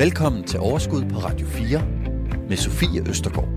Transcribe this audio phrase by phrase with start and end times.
[0.00, 1.86] Velkommen til Overskud på Radio 4
[2.48, 3.48] med Sofie Østergaard.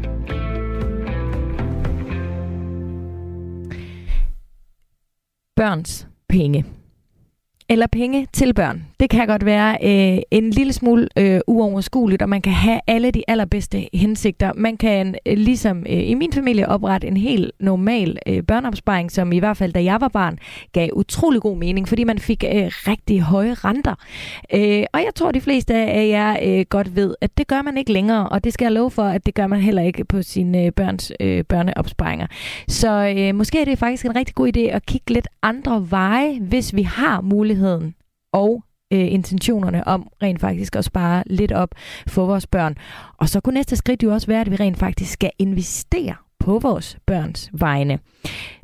[5.56, 6.66] Børns penge
[7.70, 8.93] eller penge til børn.
[9.04, 13.12] Det kan godt være øh, en lille smule øh, uoverskueligt, og man kan have alle
[13.12, 14.52] de allerbedste hensigter.
[14.56, 19.32] Man kan øh, ligesom øh, i min familie oprette en helt normal øh, børneopsparing, som
[19.32, 20.38] i hvert fald da jeg var barn,
[20.72, 23.96] gav utrolig god mening, fordi man fik øh, rigtig høje renter.
[24.54, 27.78] Øh, og jeg tror, de fleste af jer øh, godt ved, at det gør man
[27.78, 30.22] ikke længere, og det skal jeg love for, at det gør man heller ikke på
[30.22, 32.28] sine øh, børns øh, børneopsparinger.
[32.68, 36.40] Så øh, måske er det faktisk en rigtig god idé at kigge lidt andre veje,
[36.40, 37.96] hvis vi har muligheden
[38.34, 41.70] og øh, intentionerne om rent faktisk at spare lidt op
[42.08, 42.76] for vores børn.
[43.18, 46.60] Og så kunne næste skridt jo også være, at vi rent faktisk skal investere på
[46.60, 48.00] vores børns vegne.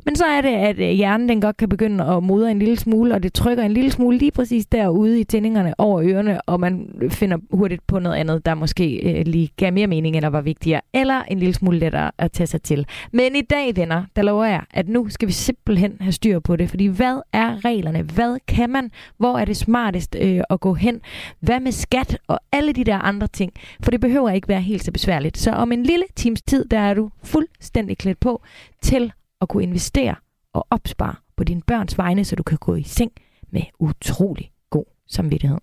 [0.06, 2.76] Men så er det, at øh, hjernen den godt kan begynde at modre en lille
[2.76, 6.60] smule, og det trykker en lille smule lige præcis derude i tændingerne over ørerne, og
[6.60, 10.40] man finder hurtigt på noget andet, der måske øh, lige gav mere mening eller var
[10.40, 12.86] vigtigere, eller en lille smule lettere at tage sig til.
[13.12, 16.56] Men i dag, venner, der lover jeg, at nu skal vi simpelthen have styr på
[16.56, 18.02] det, fordi hvad er reglerne?
[18.02, 18.90] Hvad kan man?
[19.16, 21.00] Hvor er det smartest øh, at gå hen?
[21.40, 23.52] Hvad med skat og alle de der andre ting?
[23.82, 25.38] For det behøver ikke være helt så besværligt.
[25.38, 28.42] Så om en lille times tid, der er du fuldstændig klædt på
[28.82, 30.14] til at kunne investere
[30.52, 33.12] og opspare på dine børns vegne, så du kan gå i seng
[33.50, 35.58] med utrolig god samvittighed.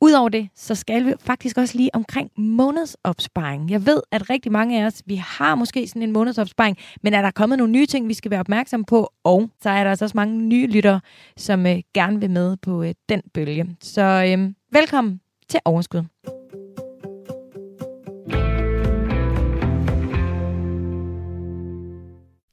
[0.00, 3.70] Udover det, så skal vi faktisk også lige omkring månedsopsparing.
[3.70, 7.22] Jeg ved, at rigtig mange af os, vi har måske sådan en månedsopsparing, men er
[7.22, 9.12] der kommet nogle nye ting, vi skal være opmærksom på?
[9.24, 11.00] Og så er der altså også mange nye lyttere,
[11.36, 13.76] som øh, gerne vil med på øh, den bølge.
[13.80, 16.02] Så øh, velkommen til Overskud.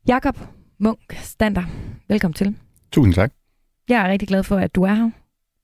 [0.07, 1.63] Jakob Munk Stander,
[2.08, 2.55] velkommen til.
[2.91, 3.31] Tusind tak.
[3.89, 5.09] Jeg er rigtig glad for, at du er her.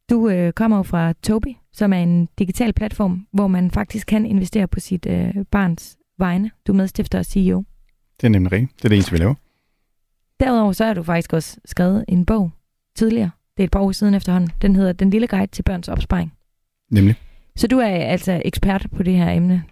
[0.10, 4.26] Du øh, kommer jo fra Toby, som er en digital platform, hvor man faktisk kan
[4.26, 6.52] investere på sit øh, barns vegne.
[6.68, 7.64] Du er medstifter og CEO.
[8.22, 8.78] Det er nemlig rigtigt.
[8.78, 9.36] Det er det eneste, vi laver.
[10.40, 12.52] Derudover så har du faktisk også skrevet en bog
[12.96, 13.32] tidligere.
[13.58, 14.52] Det er et par år siden efterhånden.
[14.62, 16.34] Den hedder Den lille guide til børns opsparing.
[16.92, 17.16] Nemlig.
[17.56, 19.64] Så du er altså ekspert på det her emne.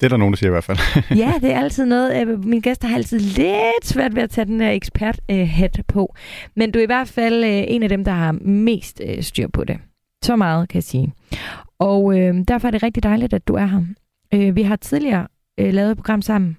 [0.00, 0.78] Det er der nogen, der siger i hvert fald.
[1.22, 2.28] ja, det er altid noget.
[2.28, 6.14] Øh, min gæster har altid lidt svært ved at tage den her ekspert-hat på.
[6.56, 9.48] Men du er i hvert fald øh, en af dem, der har mest øh, styr
[9.48, 9.78] på det.
[10.24, 11.12] Så meget kan jeg sige.
[11.78, 13.80] Og øh, derfor er det rigtig dejligt, at du er her.
[14.34, 15.26] Øh, vi har tidligere
[15.60, 16.56] øh, lavet et program sammen.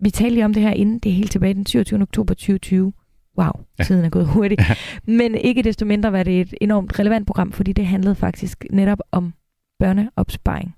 [0.00, 0.98] Vi talte lige om det her inden.
[0.98, 2.02] Det er helt tilbage den 27.
[2.02, 2.92] oktober 2020.
[3.38, 3.84] Wow, ja.
[3.84, 4.60] tiden er gået hurtigt.
[4.68, 4.74] Ja.
[5.04, 8.98] Men ikke desto mindre var det et enormt relevant program, fordi det handlede faktisk netop
[9.12, 9.34] om
[9.78, 10.74] børneopsparing.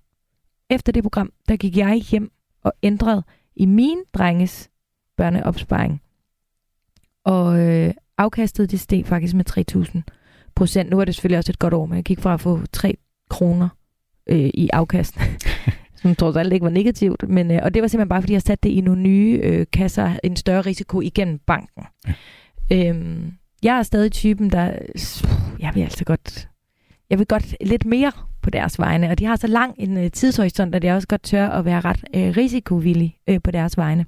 [0.72, 2.32] Efter det program, der gik jeg hjem
[2.64, 3.22] og ændrede
[3.56, 4.70] i min drenges
[5.16, 6.02] børneopsparing.
[7.24, 9.44] Og øh, afkastet det steg faktisk med
[9.74, 10.00] 3.000
[10.54, 10.90] procent.
[10.90, 12.96] Nu er det selvfølgelig også et godt år, men jeg gik fra at få 3
[13.30, 13.68] kroner
[14.26, 15.18] øh, i afkast,
[16.02, 17.28] som trods alt ikke var negativt.
[17.28, 19.66] Men, øh, og det var simpelthen bare, fordi jeg satte det i nogle nye øh,
[19.72, 21.84] kasser, en større risiko igennem banken.
[22.70, 22.88] Ja.
[22.88, 24.72] Øhm, jeg er stadig typen, der...
[25.58, 26.48] Jeg vil altså godt...
[27.10, 28.12] Jeg vil godt lidt mere
[28.42, 29.10] på deres vegne.
[29.10, 31.80] Og de har så lang en øh, tidshorisont, at jeg også godt tør at være
[31.80, 34.06] ret øh, risikovillig øh, på deres vegne.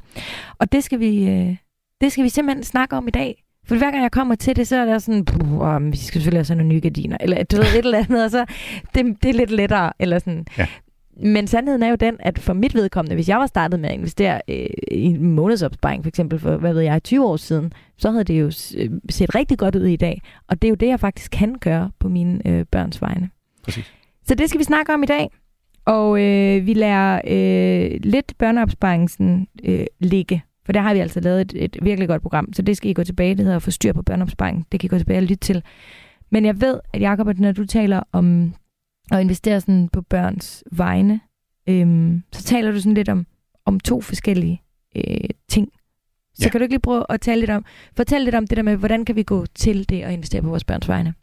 [0.58, 1.56] Og det skal, vi, øh,
[2.00, 3.44] det skal vi simpelthen snakke om i dag.
[3.66, 5.26] For hver gang jeg kommer til det, så er der sådan,
[5.60, 8.24] oh, vi skal selvfølgelig have sådan nogle nye gardiner, eller du ved, et eller andet,
[8.24, 8.44] og så
[8.94, 10.46] det, det er lidt lettere, eller sådan.
[10.58, 10.66] Ja.
[11.16, 13.94] Men sandheden er jo den, at for mit vedkommende, hvis jeg var startet med at
[13.94, 18.10] investere øh, i en månedsopsparing, for eksempel for, hvad ved jeg, 20 år siden, så
[18.10, 18.46] havde det jo
[18.76, 20.22] øh, set rigtig godt ud i dag.
[20.48, 23.30] Og det er jo det, jeg faktisk kan gøre på mine øh, børns vegne.
[23.62, 23.94] Præcis.
[24.26, 25.30] Så det skal vi snakke om i dag.
[25.84, 30.44] Og øh, vi lærer øh, lidt børneopsparingen øh, ligge.
[30.66, 32.52] For der har vi altså lavet et, et virkelig godt program.
[32.52, 33.34] Så det skal I gå tilbage.
[33.34, 34.66] Det hedder Få styr på børneopsparing.
[34.72, 35.62] Det kan I gå tilbage og lytte til.
[36.30, 38.54] Men jeg ved, at Jacob, når du taler om
[39.12, 41.20] at investere sådan på børns vegne,
[41.68, 43.26] øh, så taler du sådan lidt om,
[43.64, 44.62] om to forskellige
[44.96, 45.68] øh, ting.
[46.34, 46.50] Så ja.
[46.50, 47.64] kan du ikke lige prøve at tale lidt om,
[47.96, 50.48] fortælle lidt om det der med, hvordan kan vi gå til det at investere på
[50.48, 51.14] vores børns vegne?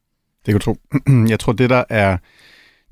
[0.45, 0.75] Det kan du tro.
[1.31, 2.17] Jeg tror, det der er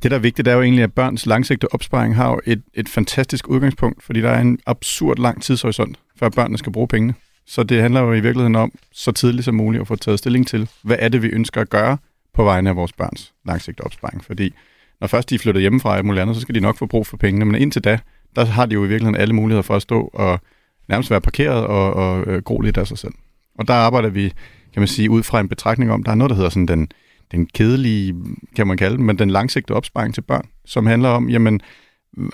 [0.04, 2.90] det, der er vigtigt, er jo egentlig, at børns langsigtede opsparing har jo et, et
[2.90, 7.14] fantastisk udgangspunkt, fordi der er en absurd lang tidshorisont, før børnene skal bruge pengene.
[7.48, 10.48] Så det handler jo i virkeligheden om, så tidligt som muligt at få taget stilling
[10.48, 11.98] til, hvad er det, vi ønsker at gøre
[12.34, 14.24] på vegne af vores børns langsigtede opsparing.
[14.24, 14.54] Fordi
[15.02, 17.08] når først de er flyttet hjemmefra og muligt andet, så skal de nok få brug
[17.08, 17.46] for pengene.
[17.46, 18.00] Men indtil da,
[18.36, 20.40] der har de jo i virkeligheden alle muligheder for at stå og
[20.90, 23.14] nærmest være parkeret og, og øh, gro lidt af sig selv.
[23.60, 24.34] Og der arbejder vi,
[24.74, 26.92] kan man sige, ud fra en betragtning om, der er noget, der hedder sådan den
[27.32, 28.16] den kedelige,
[28.56, 31.62] kan man kalde den, men den langsigtede opsparing til børn, som handler om, jamen,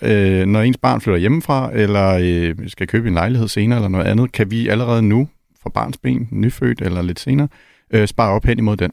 [0.02, 4.06] øh, når ens barn flytter hjemmefra, eller øh, skal købe en lejlighed senere, eller noget
[4.06, 5.28] andet, kan vi allerede nu,
[5.64, 7.48] fra barns ben, nyfødt eller lidt senere,
[7.94, 8.92] øh, spare op hen imod den.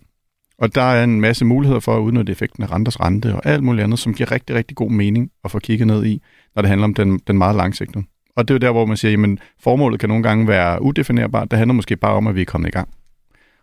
[0.59, 3.63] Og der er en masse muligheder for at udnytte effekten af renters rente og alt
[3.63, 6.23] muligt andet, som giver rigtig, rigtig god mening at få kigget ned i,
[6.55, 8.05] når det handler om den, den meget langsigtede.
[8.37, 11.51] Og det er jo der, hvor man siger, at formålet kan nogle gange være udefinerbart.
[11.51, 12.89] Det handler måske bare om, at vi er kommet i gang.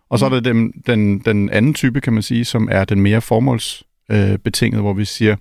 [0.10, 3.02] Og så er der den, den, den anden type, kan man sige, som er den
[3.02, 5.36] mere formålsbetingede, øh, hvor vi siger,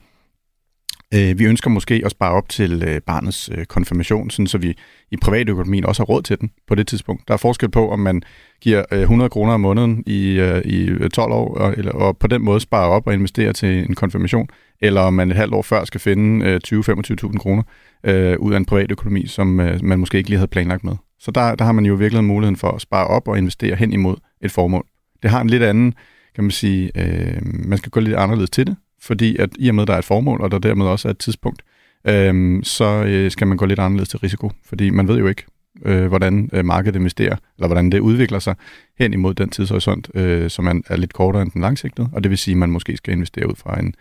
[1.14, 4.74] øh, vi ønsker måske at spare op til øh, barnets øh, konfirmation, sådan så vi
[5.10, 7.28] i privatøkonomien også har råd til den på det tidspunkt.
[7.28, 8.22] Der er forskel på, om man
[8.60, 12.26] giver øh, 100 kroner om måneden i, øh, i 12 år, og, eller, og på
[12.26, 14.48] den måde sparer op og investerer til en konfirmation,
[14.80, 17.62] eller om man et halvt år før skal finde øh, 20-25.000 kroner
[18.04, 20.96] øh, ud af en privatøkonomi, som øh, man måske ikke lige havde planlagt med.
[21.20, 23.92] Så der, der har man jo virkelig muligheden for at spare op og investere hen
[23.92, 24.86] imod et formål.
[25.22, 25.94] Det har en lidt anden,
[26.34, 29.74] kan man sige, øh, man skal gå lidt anderledes til det, fordi at i og
[29.74, 31.62] med, at der er et formål, og der dermed også er et tidspunkt,
[32.04, 35.44] øh, så øh, skal man gå lidt anderledes til risiko, fordi man ved jo ikke,
[35.84, 38.54] øh, hvordan øh, markedet investerer, eller hvordan det udvikler sig
[38.98, 42.30] hen imod den tidshorisont, øh, som man er lidt kortere end den langsigtede, og det
[42.30, 43.94] vil sige, at man måske skal investere ud fra en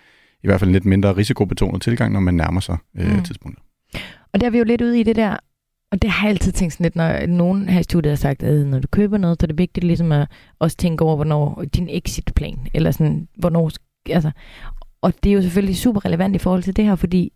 [0.43, 3.23] i hvert fald en lidt mindre risikobetonet tilgang, når man nærmer sig øh, mm.
[3.23, 3.63] tidspunktet.
[4.33, 5.37] Og der er vi jo lidt ude i det der,
[5.91, 8.43] og det har jeg altid tænkt sådan lidt, når nogen her i studiet har sagt,
[8.43, 10.27] at når du køber noget, så er det vigtigt ligesom at
[10.59, 13.71] også tænke over, hvornår din exit-plan, eller sådan, hvornår,
[14.09, 14.31] altså,
[15.01, 17.33] og det er jo selvfølgelig super relevant i forhold til det her, fordi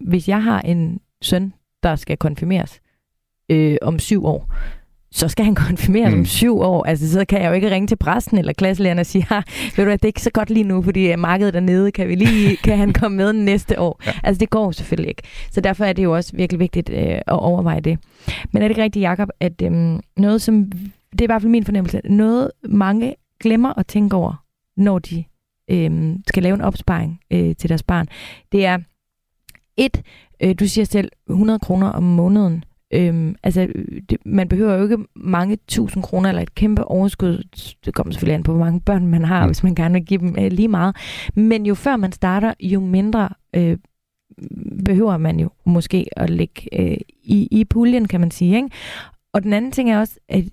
[0.00, 1.52] hvis jeg har en søn,
[1.82, 2.80] der skal konfirmeres
[3.48, 4.54] øh, om syv år,
[5.14, 6.18] så skal han konfirmeres mm.
[6.18, 6.84] om syv år.
[6.84, 9.26] Altså, så kan jeg jo ikke ringe til præsten eller klasselæreren og sige,
[9.76, 12.08] ved du at det er ikke så godt lige nu, fordi markedet er nede, kan,
[12.08, 14.02] vi lige, kan han komme med næste år?
[14.06, 14.12] Ja.
[14.22, 15.22] Altså, det går selvfølgelig ikke.
[15.50, 17.98] Så derfor er det jo også virkelig vigtigt øh, at overveje det.
[18.52, 20.64] Men er det ikke rigtigt, Jacob, at øh, noget som,
[21.12, 24.44] det er i hvert fald min fornemmelse, noget mange glemmer at tænke over,
[24.76, 25.24] når de
[25.70, 28.06] øh, skal lave en opsparing øh, til deres barn,
[28.52, 28.78] det er
[29.76, 30.02] et,
[30.42, 33.68] øh, du siger selv 100 kroner om måneden, Øhm, altså,
[34.10, 37.42] det, man behøver jo ikke mange tusind kroner eller et kæmpe overskud.
[37.84, 39.48] Det kommer selvfølgelig an på, hvor mange børn man har, mm.
[39.48, 40.96] hvis man gerne vil give dem øh, lige meget.
[41.34, 43.78] Men jo før man starter, jo mindre øh,
[44.84, 48.56] behøver man jo måske at lægge øh, i, i puljen, kan man sige.
[48.56, 48.68] Ikke?
[49.32, 50.44] Og den anden ting er også, at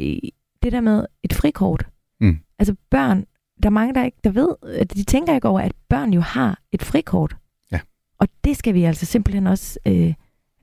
[0.00, 0.16] øh,
[0.62, 1.86] det der med et frikort.
[2.20, 2.38] Mm.
[2.58, 3.24] Altså børn,
[3.62, 4.48] der er mange, der ikke der ved,
[4.78, 7.36] at de tænker ikke over, at børn jo har et frikort.
[7.72, 7.80] Ja.
[8.18, 9.78] Og det skal vi altså simpelthen også...
[9.86, 10.14] Øh,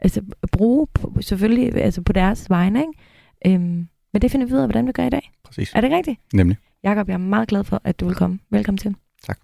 [0.03, 0.21] altså,
[0.51, 2.79] bruge på, selvfølgelig altså på deres vegne.
[2.79, 3.55] Ikke?
[3.55, 5.31] Øhm, men det finder vi ud af, hvordan vi gør i dag.
[5.43, 5.71] Præcis.
[5.75, 6.19] Er det rigtigt?
[6.33, 6.57] Nemlig.
[6.83, 8.39] Jakob, jeg er meget glad for, at du vil komme.
[8.49, 8.95] Velkommen til.
[9.23, 9.39] Tak.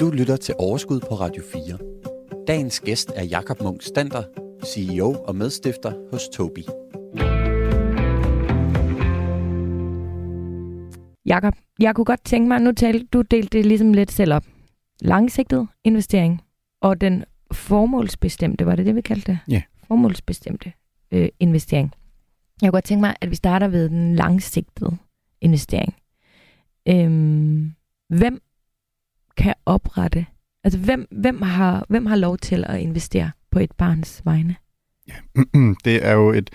[0.00, 1.78] Du lytter til Overskud på Radio 4.
[2.46, 4.22] Dagens gæst er Jakob Munk Stander,
[4.64, 6.66] CEO og medstifter hos Tobi.
[11.26, 14.44] Jakob, jeg kunne godt tænke mig, nu talte du delte det ligesom lidt selv op.
[15.00, 16.42] Langsigtet investering
[16.80, 19.38] og den formålsbestemte, var det det, vi kaldte det?
[19.48, 19.62] Ja.
[19.88, 20.72] Formålsbestemte
[21.12, 21.94] øh, investering.
[22.62, 24.96] Jeg kunne godt tænke mig, at vi starter ved den langsigtede
[25.40, 25.94] investering.
[26.88, 27.72] Øhm,
[28.08, 28.42] hvem
[29.36, 30.26] kan oprette,
[30.64, 34.56] altså hvem, hvem, har, hvem har lov til at investere på et barns vegne?
[35.08, 35.14] Ja,
[35.84, 36.50] det er jo et,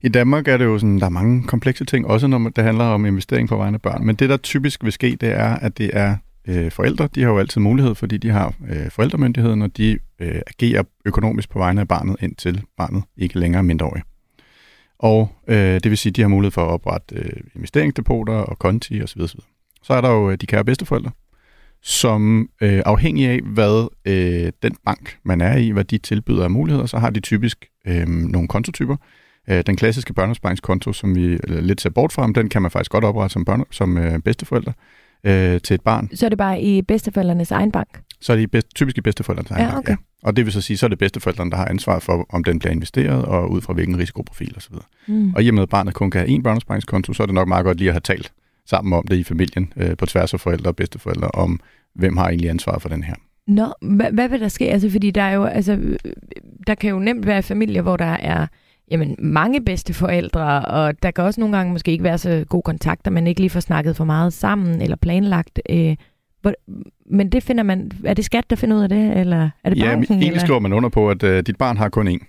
[0.00, 2.84] i Danmark er det jo sådan, der er mange komplekse ting, også når det handler
[2.84, 4.06] om investering på vegne af børn.
[4.06, 6.16] Men det, der typisk vil ske, det er, at det er
[6.48, 10.40] øh, forældre, de har jo altid mulighed, fordi de har øh, forældremyndigheden, og de øh,
[10.46, 14.02] agerer økonomisk på vegne af barnet, indtil barnet ikke længere er mindreårig.
[14.98, 18.58] Og øh, det vil sige, at de har mulighed for at oprette øh, investeringsdepoter og
[18.58, 19.20] konti osv.
[19.20, 19.40] osv.
[19.82, 21.10] Så er der jo øh, de kære bedsteforældre,
[21.82, 26.50] som øh, afhængig af, hvad øh, den bank, man er i, hvad de tilbyder af
[26.50, 28.96] muligheder, så har de typisk øh, nogle kontotyper.
[29.50, 33.04] Øh, den klassiske børneopsparingskonto, som vi lidt ser bort fra, den kan man faktisk godt
[33.04, 34.72] oprette som, børne, som øh, bedsteforældre
[35.26, 36.08] øh, til et barn.
[36.14, 38.00] Så er det bare i bedsteforældrenes egen bank?
[38.20, 39.88] Så er det bedst, typisk i bedsteforældrenes egen ja, okay.
[39.88, 40.28] bank, ja.
[40.28, 42.58] Og det vil så sige, så er det bedsteforældrene, der har ansvar for, om den
[42.58, 44.74] bliver investeret, og ud fra hvilken risikoprofil osv.
[45.06, 45.32] Mm.
[45.34, 47.48] Og i og med, at barnet kun kan have én børnesparingskonto, så er det nok
[47.48, 48.32] meget godt lige at have talt
[48.66, 51.60] sammen om det i familien, øh, på tværs af forældre og bedsteforældre, om
[51.94, 53.14] hvem har egentlig ansvar for den her.
[53.46, 54.70] Nå, hvad, hvad vil der ske?
[54.70, 55.98] Altså, fordi der er jo, altså,
[56.66, 58.46] der kan jo nemt være familier, hvor der er
[58.90, 62.62] jamen, mange bedste forældre, og der kan også nogle gange måske ikke være så god
[62.62, 65.60] kontakt, at man ikke lige får snakket for meget sammen eller planlagt.
[65.70, 65.96] Øh,
[67.10, 69.78] men det finder man, er det skat, der finder ud af det, eller er det
[69.78, 70.04] banken?
[70.04, 70.40] Ja, egentlig eller?
[70.40, 72.24] skriver man under på, at uh, dit barn har kun én,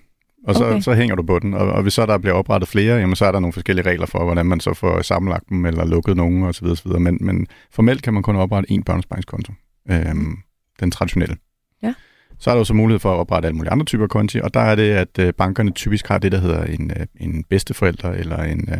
[0.46, 0.80] og så, okay.
[0.80, 1.54] så hænger du på den.
[1.54, 4.06] Og, og hvis så der bliver oprettet flere, jamen, så er der nogle forskellige regler
[4.06, 6.66] for, hvordan man så får sammenlagt dem, eller lukket nogen osv.
[6.66, 6.90] osv.
[6.90, 9.52] Men, men formelt kan man kun oprette én børnesparingskonto.
[9.90, 10.38] Øhm,
[10.80, 11.36] den traditionelle.
[11.82, 11.94] Ja.
[12.40, 14.60] Så er der så mulighed for at oprette alle mulige andre typer konti, og der
[14.60, 18.42] er det, at øh, bankerne typisk har det, der hedder en, øh, en bedsteforælder eller
[18.42, 18.78] en, øh,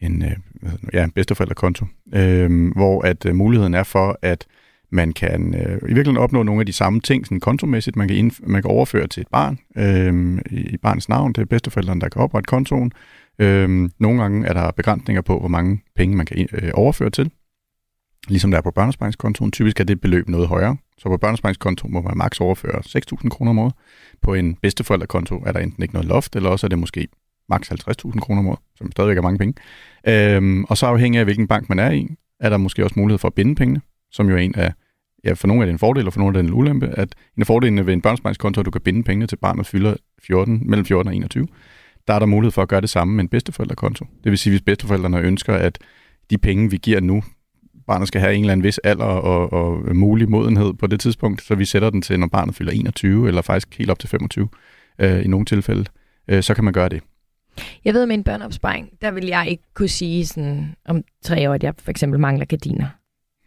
[0.00, 0.24] en
[0.92, 4.46] ja, en bedsteforældrekonto, øh, hvor at muligheden er for, at
[4.92, 7.96] man kan øh, i virkeligheden opnå nogle af de samme ting sådan kontomæssigt.
[7.96, 11.32] Man kan, indf- man kan overføre til et barn øh, i barnets navn.
[11.32, 12.92] Det er bedsteforældrene, der kan oprette kontoen.
[13.38, 17.30] Øh, nogle gange er der begrænsninger på, hvor mange penge man kan øh, overføre til.
[18.28, 19.52] ligesom der er på børnesparingskontoen.
[19.52, 20.76] Typisk er det beløb noget højere.
[21.00, 23.74] Så på børnesparingskontoen må man maks overføre 6.000 kroner om året.
[24.22, 27.08] På en bedsteforældrekonto er der enten ikke noget loft, eller også er det måske
[27.48, 29.54] maks 50.000 kroner om året, som stadigvæk er mange penge.
[30.08, 32.08] Øhm, og så afhængig af, hvilken bank man er i,
[32.40, 33.80] er der måske også mulighed for at binde pengene,
[34.10, 34.72] som jo er en af,
[35.24, 37.14] ja, for nogle er det en fordel, og for nogle er det en ulempe, at
[37.36, 40.62] en af fordelene ved en børnesparingskonto, at du kan binde pengene til barnet fylder 14,
[40.64, 41.48] mellem 14 og 21.
[42.08, 44.06] Der er der mulighed for at gøre det samme med en bedsteforældrekonto.
[44.24, 45.78] Det vil sige, hvis bedsteforældrene ønsker, at
[46.30, 47.22] de penge, vi giver nu,
[47.90, 51.42] barnet skal have en eller anden vis alder og, og mulig modenhed på det tidspunkt,
[51.42, 54.48] så vi sætter den til, når barnet fylder 21, eller faktisk helt op til 25
[54.98, 55.84] øh, i nogle tilfælde,
[56.28, 57.02] øh, så kan man gøre det.
[57.84, 61.54] Jeg ved med en børneopsparing, der vil jeg ikke kunne sige sådan, om tre år,
[61.54, 62.86] at jeg for eksempel mangler gardiner.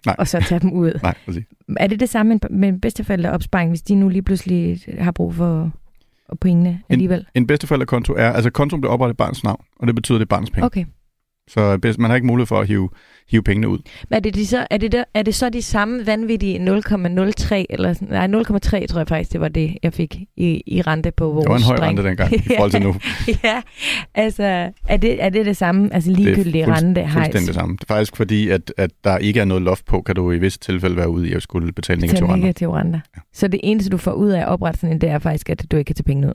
[0.05, 0.15] Nej.
[0.19, 0.99] Og så tage dem ud.
[1.03, 1.43] Nej, præcis.
[1.77, 5.71] Er det det samme med en bedsteforældreopsparing, hvis de nu lige pludselig har brug for
[6.41, 7.19] pengene alligevel?
[7.19, 10.25] En, en bedsteforældrekonto er, altså kontoen bliver oprettet i barnets navn, og det betyder, det
[10.25, 10.65] er barnets penge.
[10.65, 10.85] Okay.
[11.47, 12.89] Så man har ikke mulighed for at hive,
[13.29, 13.79] hive pengene ud.
[14.09, 16.63] Men er det, de så, er, det der, er det så de samme vanvittige 0,03,
[17.69, 18.27] eller nej,
[18.81, 21.49] 0,3 tror jeg faktisk, det var det, jeg fik i, i rente på vores Det
[21.49, 21.89] var en høj spring.
[21.89, 22.95] rente dengang, i forhold til nu.
[23.43, 23.61] ja,
[24.15, 24.43] altså,
[24.89, 27.01] er det, er det det samme, altså ligegyldige er rente?
[27.01, 27.75] Det er fuldstændig det samme.
[27.75, 30.37] Det er faktisk fordi, at, at der ikke er noget loft på, kan du i
[30.37, 32.35] visse tilfælde være ude i at skulle betale negative renter.
[32.45, 32.99] negative renter.
[33.15, 33.21] Ja.
[33.33, 35.65] Så det eneste, du får ud af at oprette sådan en, det er faktisk, at
[35.71, 36.33] du ikke kan tage penge ud?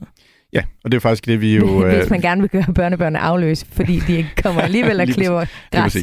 [0.53, 1.65] Ja, og det er faktisk det, vi jo...
[1.85, 5.45] Hvis øh, man gerne vil gøre børnebørnene afløse, fordi de ikke kommer alligevel og klipper
[5.71, 5.95] græs.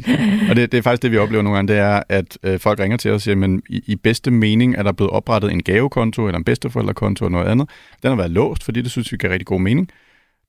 [0.50, 2.80] Og det, det er faktisk det, vi oplever nogle gange, det er, at øh, folk
[2.80, 5.62] ringer til os og siger, men i, i bedste mening er der blevet oprettet en
[5.62, 7.70] gavekonto eller en bedsteforældrekonto eller noget andet.
[8.02, 9.88] Den har været låst, fordi det synes vi giver rigtig god mening.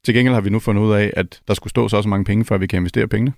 [0.06, 2.26] Til gengæld har vi nu fundet ud af, at der skulle stå så også mange
[2.26, 3.34] penge, før vi kan investere pengene.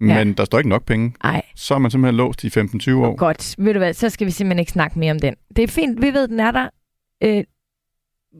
[0.00, 0.34] Men ja.
[0.36, 1.14] der står ikke nok penge.
[1.24, 1.42] Ej.
[1.56, 3.16] Så er man simpelthen låst i 15-20 år.
[3.16, 3.54] Godt.
[3.58, 5.34] Ved du hvad, så skal vi simpelthen ikke snakke mere om den.
[5.56, 6.68] Det er fint, vi ved, den er der.
[7.22, 7.44] Øh,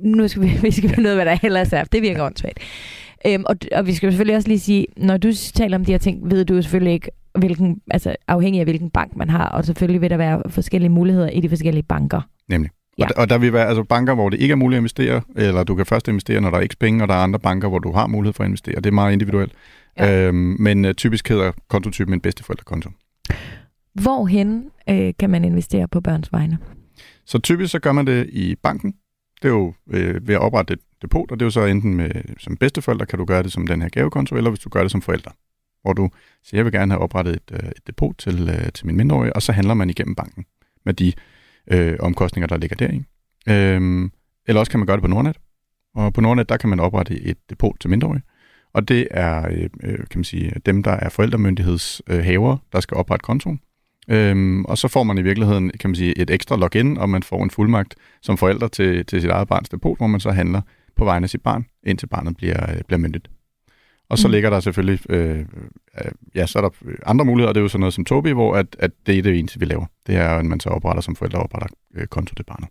[0.05, 1.85] nu skal vi, vi skal finde ud af, hvad der ellers er.
[1.85, 2.59] Det virker åndssvagt.
[3.27, 5.99] Øhm, og, og vi skal selvfølgelig også lige sige, når du taler om de her
[5.99, 10.01] ting, ved du selvfølgelig ikke, hvilken, altså afhængig af hvilken bank man har, og selvfølgelig
[10.01, 12.21] vil der være forskellige muligheder i de forskellige banker.
[12.49, 12.71] Nemlig.
[12.99, 13.07] Ja.
[13.07, 15.65] Og, og der vil være altså banker, hvor det ikke er muligt at investere, eller
[15.65, 17.79] du kan først investere, når der er ikke penge, og der er andre banker, hvor
[17.79, 18.77] du har mulighed for at investere.
[18.77, 19.53] Det er meget individuelt.
[19.99, 20.27] Ja.
[20.27, 22.91] Øhm, men uh, typisk hedder kontotypen en bedsteforældrekonto.
[23.95, 26.59] Hvorhen øh, kan man investere på børns vegne?
[27.27, 28.95] Så typisk så gør man det i banken,
[29.43, 31.95] det er jo øh, ved at oprette et depot, og det er jo så enten
[31.95, 34.83] med, som bedsteforældre, kan du gøre det som den her gavekonto, eller hvis du gør
[34.83, 35.31] det som forælder,
[35.83, 36.11] hvor du
[36.45, 39.37] siger, jeg vil gerne have oprettet et, øh, et depot til, øh, til min mindreårige,
[39.37, 40.45] og så handler man igennem banken
[40.85, 41.13] med de
[41.71, 43.03] øh, omkostninger, der ligger deri.
[43.49, 44.11] Øhm,
[44.47, 45.37] eller også kan man gøre det på Nordnet,
[45.95, 48.23] og på Nordnet, der kan man oprette et depot til mindreårige,
[48.73, 53.25] og det er, øh, øh kan man sige, dem, der er forældremyndighedshaver, der skal oprette
[53.25, 53.61] kontoen.
[54.11, 57.23] Øhm, og så får man i virkeligheden, kan man sige, et ekstra login, og man
[57.23, 60.61] får en fuldmagt som forælder til, til sit eget barns depot, hvor man så handler
[60.97, 63.31] på vegne af sit barn, indtil barnet bliver, øh, bliver myndigt.
[64.09, 64.33] Og så mm.
[64.33, 66.71] ligger der selvfølgelig, øh, øh, ja, så er der
[67.07, 69.39] andre muligheder, det er jo sådan noget som Tobi, hvor at, at det er det
[69.39, 69.87] eneste, vi laver.
[70.07, 72.69] Det er, at man så opretter som forælder opretter øh, konto til barnet.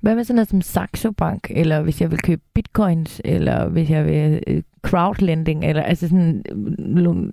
[0.00, 3.90] Hvad med sådan noget som Saxo Bank, eller hvis jeg vil købe bitcoins, eller hvis
[3.90, 7.32] jeg vil øh, crowdlending, eller altså sådan øh,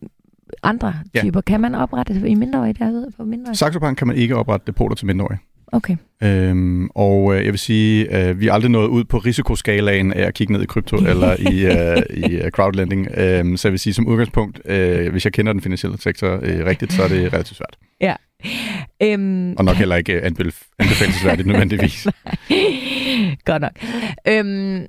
[0.64, 1.22] andre ja.
[1.22, 1.42] typer.
[1.42, 3.58] Kan man oprette i mindreårige derude for mindreårige?
[3.58, 5.40] Saxo Bank kan man ikke oprette depoter til mindreårige.
[5.72, 5.96] Okay.
[6.24, 10.22] Øhm, og øh, jeg vil sige, øh, vi er aldrig nået ud på risikoskalaen af
[10.22, 13.08] at kigge ned i krypto eller i, øh, i uh, crowdlending.
[13.18, 16.66] Øhm, så jeg vil sige, som udgangspunkt, øh, hvis jeg kender den finansielle sektor øh,
[16.66, 17.78] rigtigt, så er det relativt svært.
[18.02, 18.16] Ja.
[19.04, 19.54] Øhm...
[19.54, 22.08] Og nok heller ikke anbefalesværdigt nødvendigvis.
[23.46, 23.72] Godt nok.
[24.28, 24.86] Øhm,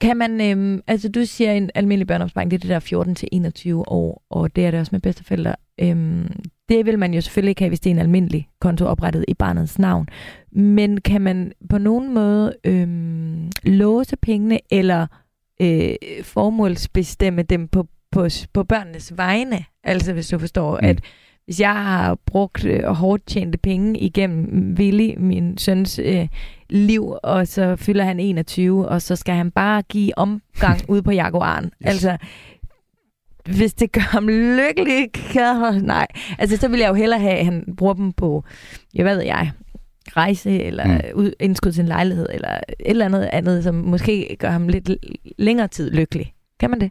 [0.00, 3.28] kan man, øhm, altså du siger en almindelig børneopsparing, det er det der 14 til
[3.32, 5.56] 21 år, og det er det også med bedsteforældre.
[5.80, 6.32] Øhm,
[6.68, 9.34] det vil man jo selvfølgelig ikke have, hvis det er en almindelig konto oprettet i
[9.34, 10.08] barnets navn.
[10.52, 15.06] Men kan man på nogen måde øhm, låse pengene, eller
[15.60, 19.64] øh, formålsbestemme dem på, på, på børnenes vegne?
[19.84, 20.86] Altså hvis du forstår, mm.
[20.86, 21.00] at
[21.50, 26.28] hvis jeg har brugt øh, hårdt tjente penge igennem Willy, min søns øh,
[26.68, 31.10] liv, og så fylder han 21, og så skal han bare give omgang ud på
[31.10, 31.64] Jaguaren.
[31.64, 31.72] Yes.
[31.80, 32.16] Altså,
[33.44, 36.06] hvis det gør ham lykkelig, kan nej.
[36.38, 38.44] Altså, så vil jeg jo hellere have, at han bruger dem på,
[38.94, 39.50] jeg ved jeg,
[40.16, 41.00] rejse, eller mm.
[41.14, 44.90] ud, indskud til en lejlighed, eller et eller andet andet, som måske gør ham lidt
[45.38, 46.32] længere tid lykkelig.
[46.60, 46.90] Kan man det?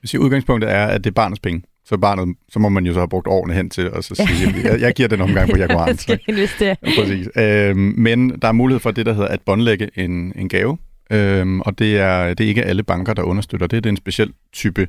[0.00, 3.00] Hvis udgangspunktet er, at det er barnets penge, så barnet, så må man jo så
[3.00, 5.98] have brugt årene hen til at så sige, jeg, jeg giver den omgang på Jaguaren.
[5.98, 6.76] skal investere.
[6.82, 7.28] Præcis.
[7.36, 10.78] Øhm, men der er mulighed for det, der hedder at båndlægge en, en gave,
[11.10, 13.84] øhm, og det er, det er ikke alle banker, der understøtter det.
[13.84, 14.88] Det er en speciel type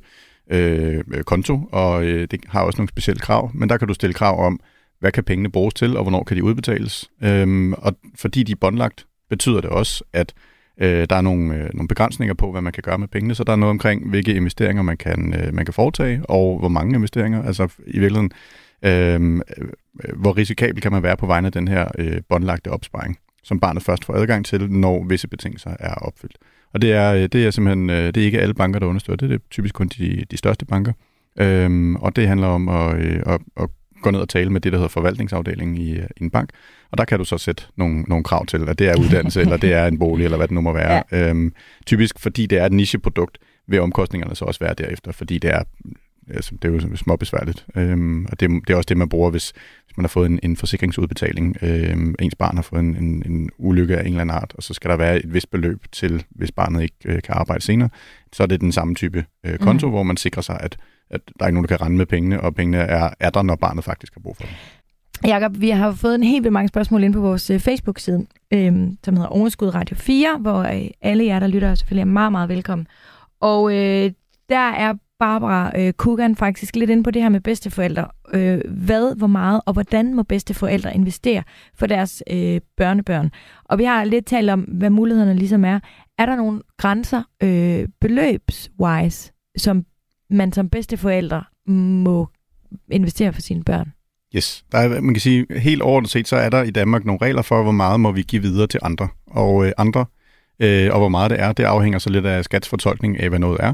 [0.52, 4.14] øh, konto, og øh, det har også nogle specielle krav, men der kan du stille
[4.14, 4.60] krav om,
[5.00, 7.10] hvad kan pengene bruges til, og hvornår kan de udbetales.
[7.24, 10.34] Øhm, og fordi de er båndlagt, betyder det også, at
[10.82, 13.44] Øh, der er nogle, øh, nogle begrænsninger på, hvad man kan gøre med pengene, så
[13.44, 16.96] der er noget omkring, hvilke investeringer man kan, øh, man kan foretage, og hvor mange
[16.96, 17.44] investeringer.
[17.44, 18.32] Altså i virkeligheden,
[18.86, 19.70] øh, øh
[20.16, 23.84] hvor risikabel kan man være på vegne af den her øh, båndlagte opsparing, som barnet
[23.84, 26.38] først får adgang til, når visse betingelser er opfyldt.
[26.74, 29.28] Og det er, øh, det er simpelthen øh, det er ikke alle banker, der understøtter
[29.28, 29.30] det.
[29.30, 30.94] Det er typisk kun de, de største banker.
[31.40, 33.70] Øhm, og det handler om at, øh, at, at
[34.02, 36.50] gå ned og tale med det, der hedder forvaltningsafdelingen i, i en bank.
[36.92, 39.58] Og der kan du så sætte nogle, nogle krav til, at det er uddannelse, eller
[39.58, 41.04] det er en bolig, eller hvad det nu må være.
[41.12, 41.30] Ja.
[41.30, 41.54] Øhm,
[41.86, 45.64] typisk fordi det er et nicheprodukt, vil omkostningerne så også være derefter, fordi det er,
[46.30, 47.66] altså, det er jo småbesværligt.
[47.76, 49.54] Øhm, og det, det er også det, man bruger, hvis,
[49.86, 51.58] hvis man har fået en, en forsikringsudbetaling.
[51.62, 54.64] Øhm, ens barn har fået en, en, en ulykke af en eller anden art, og
[54.64, 57.90] så skal der være et vist beløb til, hvis barnet ikke øh, kan arbejde senere.
[58.34, 59.92] Så er det den samme type øh, konto, mm.
[59.92, 60.78] hvor man sikrer sig, at,
[61.12, 63.42] at der er ikke nogen, der kan rende med pengene, og pengene er, er der,
[63.42, 64.54] når barnet faktisk har brug for dem.
[65.26, 68.88] Jakob, vi har fået en helt vildt mange spørgsmål ind på vores øh, Facebook-side, øh,
[69.04, 72.50] som hedder Overskud Radio 4, hvor øh, alle jer, der lytter, selvfølgelig er meget, meget
[72.50, 72.88] velkommen.
[73.42, 74.12] Og øh,
[74.50, 78.08] der er Barbara øh, Kugan faktisk lidt inde på det her med bedsteforældre.
[78.34, 81.44] Øh, hvad, hvor meget og hvordan må bedsteforældre investere
[81.76, 83.32] for deres øh, børnebørn?
[83.66, 85.80] Og vi har lidt talt om, hvad mulighederne ligesom er.
[86.18, 89.86] Er der nogle grænser øh, beløbswise, som
[90.32, 92.30] man som bedsteforældre må
[92.92, 93.94] investere for sine børn?
[94.36, 97.22] Yes, der er, man kan sige, helt overordnet set, så er der i Danmark nogle
[97.22, 99.08] regler for, hvor meget må vi give videre til andre.
[99.28, 100.06] Og øh, andre,
[100.60, 103.60] øh, og hvor meget det er, det afhænger så lidt af skatsfortolkning af, hvad noget
[103.60, 103.74] er.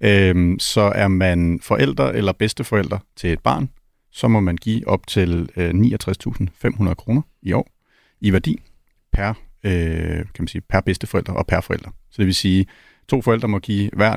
[0.00, 3.68] Øh, så er man forældre eller bedsteforældre til et barn,
[4.12, 7.68] så må man give op til øh, 69.500 kroner i år
[8.20, 8.62] i værdi
[9.12, 9.28] per,
[9.64, 11.90] øh, kan man sige, per bedsteforældre og per forældre.
[12.10, 12.66] Så det vil sige,
[13.08, 14.16] To forældre må give hver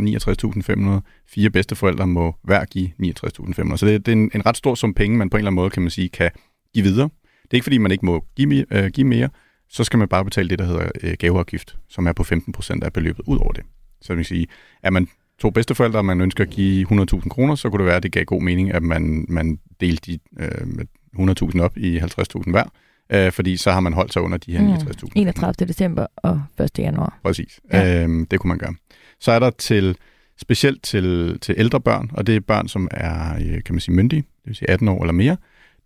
[1.02, 3.78] 69.500, fire bedsteforældre må hver give 69.500.
[3.78, 5.56] Så det, det er en, en ret stor sum penge, man på en eller anden
[5.56, 6.32] måde, kan man sige, kan
[6.74, 7.10] give videre.
[7.44, 9.30] Det er ikke fordi, man ikke må give, øh, give mere,
[9.70, 12.94] så skal man bare betale det, der hedder øh, gaveafgift, som er på 15% af
[12.94, 13.64] beløbet ud over det.
[14.02, 14.48] Så det vil sige,
[14.84, 15.08] er man
[15.40, 18.12] to bedsteforældre, og man ønsker at give 100.000 kroner, så kunne det være, at det
[18.12, 20.86] gav god mening, at man, man delte de øh,
[21.20, 22.64] 100.000 op i 50.000 hver,
[23.12, 25.04] øh, fordi så har man holdt sig under de her 69.000.
[25.04, 25.10] Mm.
[25.16, 25.68] 31.
[25.68, 26.80] december og 1.
[26.80, 27.20] januar.
[27.24, 27.60] Præcis.
[27.74, 28.04] Ja.
[28.04, 28.74] Øhm, det kunne man gøre.
[29.20, 29.98] Så er der til
[30.42, 33.96] specielt til, til ældre børn, og det er børn, som er øh, kan man sige,
[33.96, 35.38] myndige, det vil sige 18 år eller mere,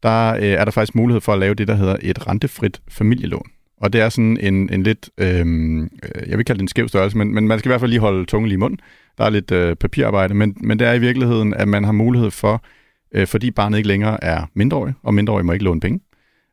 [0.04, 3.50] der øh, er der faktisk mulighed for at lave det, der hedder et rentefrit familielån.
[3.82, 6.88] Og det er sådan en, en lidt, øhm, øh, jeg vil kalde det en skæv
[6.88, 8.80] størrelse, men, men man skal i hvert fald lige holde tungen lige i munden.
[9.18, 12.32] Der er lidt øh, papirarbejde, men, men det er i virkeligheden, at man har mulighed
[12.32, 12.64] for,
[13.12, 16.00] øh, fordi barnet ikke længere er mindreårig, og mindreårig må ikke låne penge,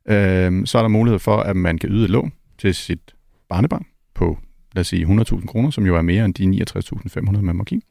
[0.09, 3.15] øh, så er der mulighed for, at man kan yde et lån til sit
[3.49, 4.39] barnebarn på,
[4.75, 6.65] lad os sige, 100.000 kroner, som jo er mere end de
[7.31, 7.83] 69.500, man må give.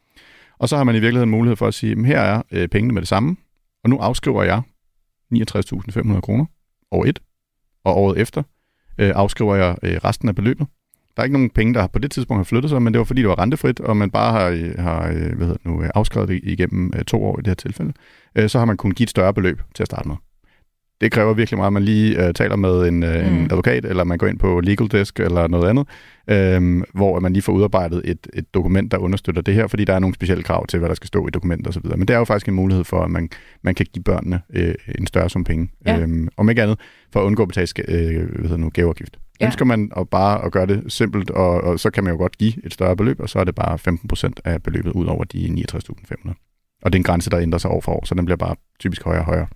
[0.59, 2.93] Og så har man i virkeligheden mulighed for at sige, at her er øh, pengene
[2.93, 3.35] med det samme,
[3.83, 4.61] og nu afskriver jeg
[5.35, 6.45] 69.500 kroner
[6.91, 7.19] over et,
[7.83, 8.43] og året efter
[8.97, 10.67] øh, afskriver jeg øh, resten af beløbet.
[11.15, 13.05] Der er ikke nogen penge, der på det tidspunkt har flyttet sig, men det var
[13.05, 15.83] fordi, det var rentefrit, og man bare har, øh, har øh, hvad hedder det nu,
[15.83, 17.93] øh, afskrevet det igennem to år i det her tilfælde.
[18.47, 20.15] Så har man kunnet give et større beløb til at starte med
[21.01, 23.37] det kræver virkelig meget, at man lige øh, taler med en, øh, mm.
[23.37, 25.87] en advokat, eller man går ind på Legal Desk eller noget andet,
[26.27, 29.93] øh, hvor man lige får udarbejdet et, et dokument, der understøtter det her, fordi der
[29.93, 31.85] er nogle specielle krav til, hvad der skal stå i dokumentet osv.
[31.85, 33.29] Men det er jo faktisk en mulighed for, at man,
[33.61, 35.69] man kan give børnene øh, en større sum penge.
[35.85, 35.99] Ja.
[35.99, 36.79] Øh, om ikke andet,
[37.13, 39.19] for at undgå at betale øh, hvad hedder nu, gaveafgift.
[39.41, 39.45] Ja.
[39.45, 42.37] Ønsker man at bare at gøre det simpelt, og, og så kan man jo godt
[42.37, 45.65] give et større beløb, og så er det bare 15% af beløbet ud over de
[45.73, 46.77] 69.500.
[46.83, 48.55] Og det er en grænse, der ændrer sig år for år, så den bliver bare
[48.79, 49.47] typisk højere og højere.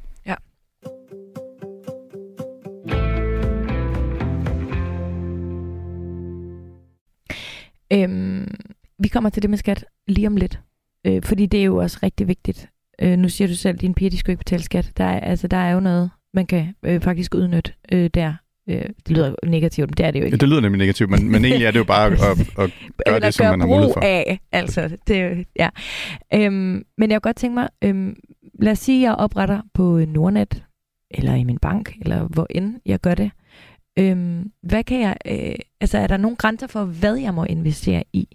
[7.93, 8.55] Øhm,
[8.99, 10.59] vi kommer til det med skat lige om lidt,
[11.07, 12.69] øh, fordi det er jo også rigtig vigtigt.
[13.01, 14.91] Øh, nu siger du selv, at dine piger de skal ikke betale skat.
[14.97, 18.33] Der er, altså, der er jo noget, man kan øh, faktisk udnytte øh, der.
[18.69, 20.35] Øh, det lyder negativt, men det er det jo ikke.
[20.35, 22.71] Ja, det lyder nemlig negativt, men, men egentlig er det jo bare at, at, at
[23.05, 24.01] gøre det, som man har mulighed for.
[24.01, 24.97] af, altså.
[25.07, 25.69] Det, ja.
[26.33, 28.15] Øhm, men jeg kunne godt tænke mig, øhm,
[28.59, 30.63] lad os sige, at jeg opretter på Nordnet,
[31.11, 33.31] eller i min bank, eller hvor end jeg gør det.
[33.99, 38.03] Øhm, hvad kan jeg, øh, altså er der nogle grænser for, hvad jeg må investere
[38.13, 38.27] i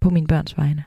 [0.00, 0.84] på mine børns vegne?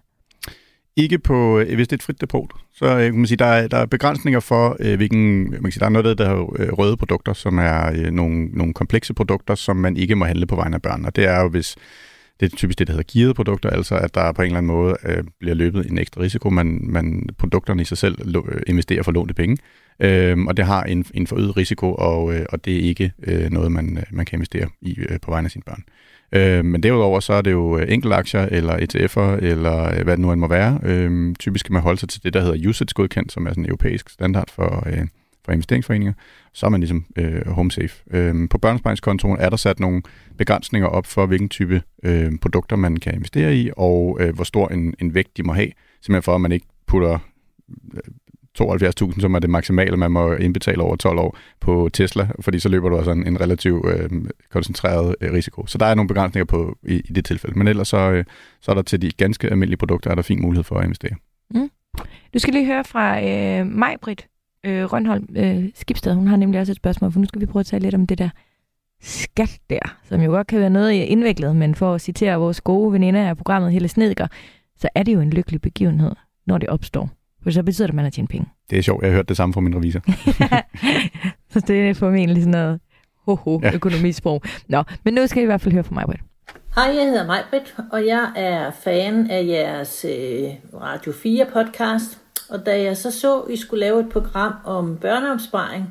[0.97, 2.51] Ikke på, øh, hvis det er et frit depot.
[2.73, 5.71] Så øh, kan man sige, der er, der er begrænsninger for, øh, hvilken, man kan
[5.71, 9.13] sige, der er noget, der hedder øh, røde produkter, som er øh, nogle, nogle komplekse
[9.13, 11.05] produkter, som man ikke må handle på vegne af børn.
[11.05, 11.75] Og det er jo, hvis
[12.39, 14.71] det er typisk det, der hedder gearede produkter, altså at der på en eller anden
[14.71, 16.49] måde øh, bliver løbet en ekstra risiko.
[16.49, 18.35] Man, man, produkterne i sig selv
[18.67, 19.57] investerer for lånte penge.
[19.99, 23.49] Øhm, og det har en, en forøget risiko, og, øh, og det er ikke øh,
[23.49, 25.83] noget, man, øh, man kan investere i øh, på vegne af sine børn.
[26.31, 30.19] Øh, men derudover så er det jo øh, enkeltaktier eller ETF'er, eller øh, hvad det
[30.19, 30.79] nu end må være.
[30.83, 33.69] Øh, typisk skal man holde sig til det, der hedder usage-godkendt, som er sådan en
[33.69, 35.07] europæisk standard for, øh,
[35.45, 36.13] for investeringsforeninger.
[36.53, 37.95] Så er man ligesom øh, home safe.
[38.11, 40.01] Øh, på børnesparingskontoen er der sat nogle
[40.37, 44.67] begrænsninger op for, hvilken type øh, produkter man kan investere i, og øh, hvor stor
[44.67, 47.19] en, en vægt de må have, simpelthen for, at man ikke putter
[48.61, 52.69] 72.000, som er det maksimale, man må indbetale over 12 år på Tesla, fordi så
[52.69, 54.09] løber du altså en, en relativt øh,
[54.51, 55.65] koncentreret øh, risiko.
[55.65, 57.57] Så der er nogle begrænsninger på i, i det tilfælde.
[57.57, 58.25] Men ellers så, øh,
[58.61, 61.15] så er der til de ganske almindelige produkter, er der fin mulighed for at investere.
[61.53, 61.69] Mm.
[62.33, 64.27] Du skal lige høre fra øh, Majbrit
[64.65, 66.13] øh, Rønholm øh, Skibsted.
[66.13, 68.07] Hun har nemlig også et spørgsmål, for nu skal vi prøve at tale lidt om
[68.07, 68.29] det der
[69.01, 72.93] skat der, som jo godt kan være noget indviklet, men for at citere vores gode
[72.93, 74.27] veninder af programmet Helle Snedker,
[74.77, 76.11] så er det jo en lykkelig begivenhed,
[76.45, 77.09] når det opstår.
[77.45, 78.47] For så betyder det, at man har tjent penge.
[78.69, 79.99] Det er sjovt, jeg har hørt det samme fra min revisor.
[81.53, 82.79] så det er formentlig sådan noget
[83.25, 83.73] ho-ho ja.
[83.73, 84.41] økonomisprog.
[84.67, 86.21] Nå, men nu skal vi i hvert fald høre fra mig, Britt.
[86.75, 90.49] Hej, jeg hedder Majbrit, og jeg er fan af jeres øh,
[90.81, 92.19] Radio 4 podcast.
[92.49, 95.89] Og da jeg så så, at I skulle lave et program om børneopsparing,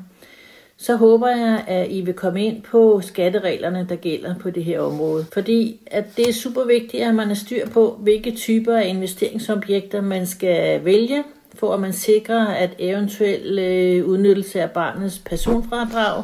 [0.77, 4.79] så håber jeg, at I vil komme ind på skattereglerne, der gælder på det her
[4.79, 5.25] område.
[5.33, 10.01] Fordi at det er super vigtigt, at man er styr på, hvilke typer af investeringsobjekter
[10.01, 11.23] man skal vælge,
[11.59, 16.23] for at man sikrer, at eventuel øh, udnyttelse af barnets personfradrag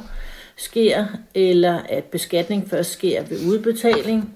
[0.55, 4.35] sker, eller at beskatning først sker ved udbetaling.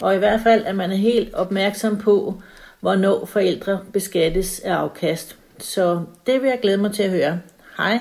[0.00, 2.42] Og i hvert fald, at man er helt opmærksom på,
[2.80, 5.36] hvornår forældre beskattes af afkast.
[5.58, 7.40] Så det vil jeg glæde mig til at høre.
[7.78, 7.98] Hej.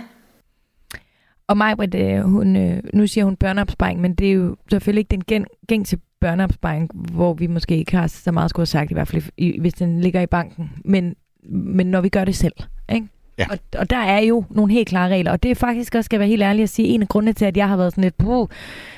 [1.47, 5.11] Og Majbrit, øh, hun, øh, nu siger hun børneopsparing, men det er jo selvfølgelig ikke
[5.11, 8.93] den gen, gængse børneopsparing, hvor vi måske ikke har så meget skulle have sagt, i
[8.93, 10.71] hvert fald hvis den ligger i banken.
[10.85, 11.15] Men,
[11.49, 12.53] men når vi gør det selv,
[12.93, 13.07] ikke?
[13.37, 13.45] Ja.
[13.49, 16.15] Og, og der er jo nogle helt klare regler, og det er faktisk også, skal
[16.15, 18.03] jeg være helt ærlig at sige, en af grundene til, at jeg har været sådan
[18.03, 18.49] lidt, på,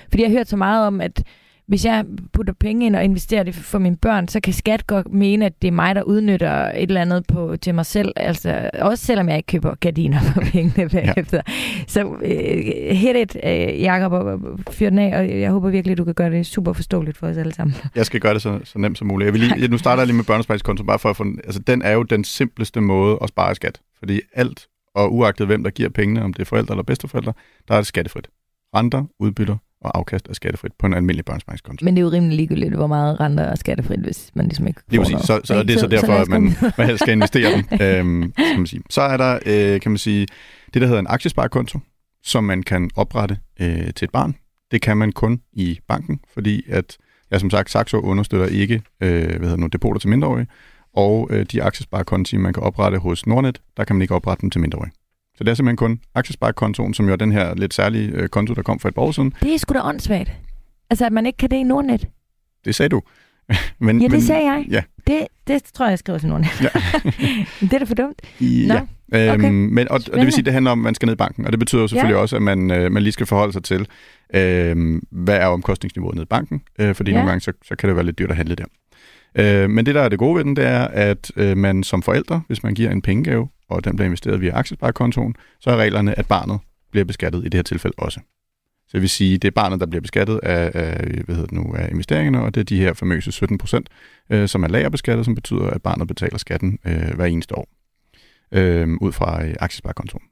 [0.09, 1.23] fordi jeg har hørt så meget om, at
[1.67, 5.13] hvis jeg putter penge ind og investerer det for mine børn, så kan skat godt
[5.13, 8.13] mene, at det er mig, der udnytter et eller andet på, til mig selv.
[8.15, 11.41] Altså, også selvom jeg ikke køber gardiner for pengene bagefter.
[11.47, 11.53] Ja.
[11.87, 12.21] Så uh,
[12.95, 14.39] hit it, uh, Jacob, og
[14.71, 17.27] fyr den af, og jeg håber virkelig, at du kan gøre det super forståeligt for
[17.27, 17.75] os alle sammen.
[17.95, 19.25] Jeg skal gøre det så, så nemt som muligt.
[19.25, 21.59] Jeg vil lige, nu starter jeg lige med børnespejlskonto, bare for at få den, altså
[21.59, 23.81] den er jo den simpleste måde at spare skat.
[23.99, 27.33] Fordi alt, og uagtet hvem der giver pengene, om det er forældre eller bedsteforældre,
[27.67, 28.27] der er det skattefrit.
[28.75, 31.85] Renter, udbytter og afkast er skattefrit på en almindelig børnspangskonto.
[31.85, 34.81] Men det er jo rimelig ligegyldigt, hvor meget renter er skattefrit, hvis man ligesom ikke
[34.89, 36.41] Lige Så, så det er så derfor, at man,
[36.77, 37.81] man helst skal investere den.
[37.81, 38.81] øhm, kan man sige.
[38.89, 40.27] Så er der, øh, kan man sige,
[40.73, 41.79] det der hedder en aktiesparekonto,
[42.23, 44.35] som man kan oprette øh, til et barn.
[44.71, 46.97] Det kan man kun i banken, fordi at,
[47.31, 50.47] ja, som sagt, Saxo understøtter ikke øh, hvad hedder nu, depoter til mindreårige,
[50.93, 54.49] og øh, de aktiesparekonti, man kan oprette hos Nordnet, der kan man ikke oprette dem
[54.49, 54.91] til mindreårige.
[55.37, 58.53] Så det er simpelthen kun aktiesparekontoen, som jo er den her lidt særlige øh, konto,
[58.53, 59.33] der kom for et par år siden.
[59.43, 60.31] Det er sgu da åndssvagt.
[60.89, 62.07] Altså, at man ikke kan det i Nordnet.
[62.65, 63.01] Det sagde du.
[63.79, 64.65] men, ja, det men, sagde jeg.
[64.69, 64.83] Ja.
[65.07, 66.61] Det, det tror jeg, jeg skriver til Nordnet.
[66.61, 66.69] Ja.
[67.61, 68.21] det er da for dumt.
[68.41, 68.73] Ja.
[68.73, 68.87] Nå.
[69.13, 69.49] Øhm, okay.
[69.49, 71.17] men, og, og det vil sige, at det handler om, at man skal ned i
[71.17, 71.45] banken.
[71.45, 72.21] Og det betyder jo selvfølgelig ja.
[72.21, 73.87] også, at man, øh, man lige skal forholde sig til,
[74.33, 76.61] øh, hvad er omkostningsniveauet ned i banken.
[76.79, 77.17] Øh, fordi ja.
[77.17, 78.65] nogle gange, så, så kan det være lidt dyrt at handle der.
[79.35, 82.01] Øh, men det, der er det gode ved den, det er, at øh, man som
[82.01, 86.19] forældre, hvis man giver en pengegave, og den bliver investeret via aktiesparekontoen, så er reglerne,
[86.19, 86.59] at barnet
[86.91, 88.19] bliver beskattet i det her tilfælde også.
[88.87, 91.51] Så det vil sige, det er barnet, der bliver beskattet af, af, hvad hedder det
[91.51, 93.89] nu, af investeringerne, og det er de her famøse 17 procent,
[94.29, 97.67] øh, som er lagerbeskattet, som betyder, at barnet betaler skatten øh, hver eneste år
[98.51, 100.23] øh, ud fra øh, aktiesparekontoen.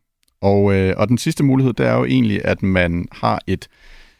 [0.41, 3.67] Og, øh, og den sidste mulighed, det er jo egentlig, at man har et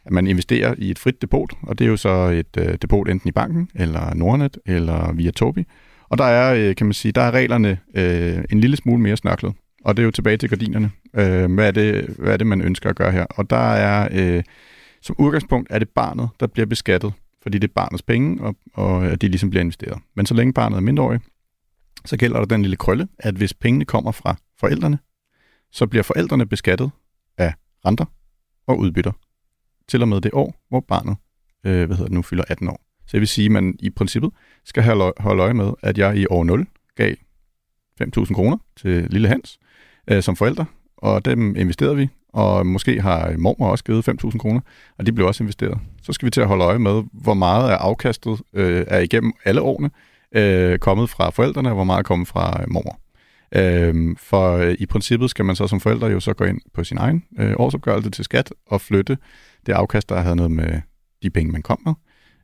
[0.06, 3.08] at man investerer i et frit depot, og det er jo så et øh, depot
[3.08, 5.64] enten i banken, eller Nordnet, eller via Tobi.
[6.08, 9.16] Og der er, øh, kan man sige, der er reglerne øh, en lille smule mere
[9.16, 9.54] snørklet.
[9.84, 10.90] Og det er jo tilbage til gardinerne.
[11.14, 13.24] Øh, hvad, er det, hvad er det, man ønsker at gøre her?
[13.24, 14.44] Og der er, øh,
[15.02, 19.04] som udgangspunkt, er det barnet, der bliver beskattet, fordi det er barnets penge, og, og
[19.04, 19.98] øh, at de ligesom bliver investeret.
[20.16, 21.20] Men så længe barnet er mindreårig,
[22.04, 24.98] så gælder der den lille krølle, at hvis pengene kommer fra forældrene,
[25.72, 26.90] så bliver forældrene beskattet
[27.38, 27.54] af
[27.86, 28.04] renter
[28.66, 29.12] og udbytter
[29.88, 31.16] til og med det år, hvor barnet
[31.66, 32.85] øh, hvad hedder det nu, fylder 18 år.
[33.06, 34.30] Så det vil sige, at man i princippet
[34.64, 34.82] skal
[35.18, 36.66] holde øje med, at jeg i år 0
[36.96, 37.14] gav
[38.02, 39.58] 5.000 kroner til lille Hans
[40.10, 40.64] øh, som forældre,
[40.96, 44.60] og dem investerede vi, og måske har mormor også givet 5.000 kroner,
[44.98, 45.78] og de blev også investeret.
[46.02, 49.32] Så skal vi til at holde øje med, hvor meget er afkastet øh, er igennem
[49.44, 49.90] alle årene
[50.32, 53.00] øh, kommet fra forældrene, og hvor meget er kommet fra øh, mormor.
[53.54, 56.84] Øh, for øh, i princippet skal man så som forældre jo så gå ind på
[56.84, 59.18] sin egen øh, årsopgørelse til skat og flytte
[59.66, 60.80] det afkast, der havde noget med
[61.22, 61.94] de penge, man kom med,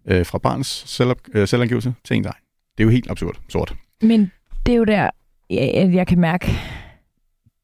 [0.07, 2.43] øh, fra barns selv, øh, selvangivelse til en egen.
[2.79, 3.75] Det er jo helt absurd sort.
[4.03, 4.33] Men
[4.67, 5.11] det er jo der,
[5.51, 6.59] jeg, jeg kan mærke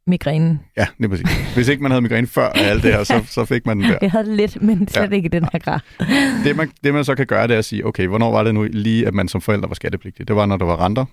[0.07, 0.61] migrænen.
[0.77, 1.55] Ja, det er præcis.
[1.55, 3.99] Hvis ikke man havde migræne før alt det her, så, så fik man den der.
[4.03, 5.17] Jeg havde lidt, men slet ja.
[5.17, 5.81] ikke den her grad.
[6.45, 8.55] Det man, det man så kan gøre, det er at sige, okay, hvornår var det
[8.55, 10.29] nu lige, at man som forælder var skattepligtig?
[10.29, 11.05] Det var, når der var renter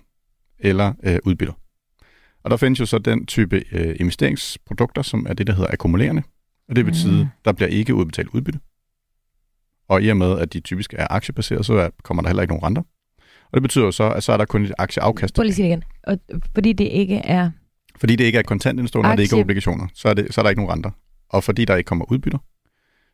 [0.58, 1.52] eller øh, udbytter.
[2.44, 6.22] Og der findes jo så den type øh, investeringsprodukter, som er det, der hedder akkumulerende.
[6.68, 7.28] Og det betyder, mm.
[7.44, 8.60] der bliver ikke udbetalt udbytte.
[9.88, 12.54] Og i og med, at de typisk er aktiebaseret, så er, kommer der heller ikke
[12.54, 12.82] nogen renter.
[13.44, 15.34] Og det betyder jo så, at så er der kun et aktieafkast.
[15.34, 15.82] Prøv lige igen.
[16.02, 16.18] Og
[16.54, 17.50] fordi det ikke er...
[17.96, 20.40] Fordi det ikke er kontantindstående, og det ikke er Aktie- obligationer, så er, det, så
[20.40, 20.90] er der ikke nogen renter.
[21.28, 22.38] Og fordi der ikke kommer udbytter,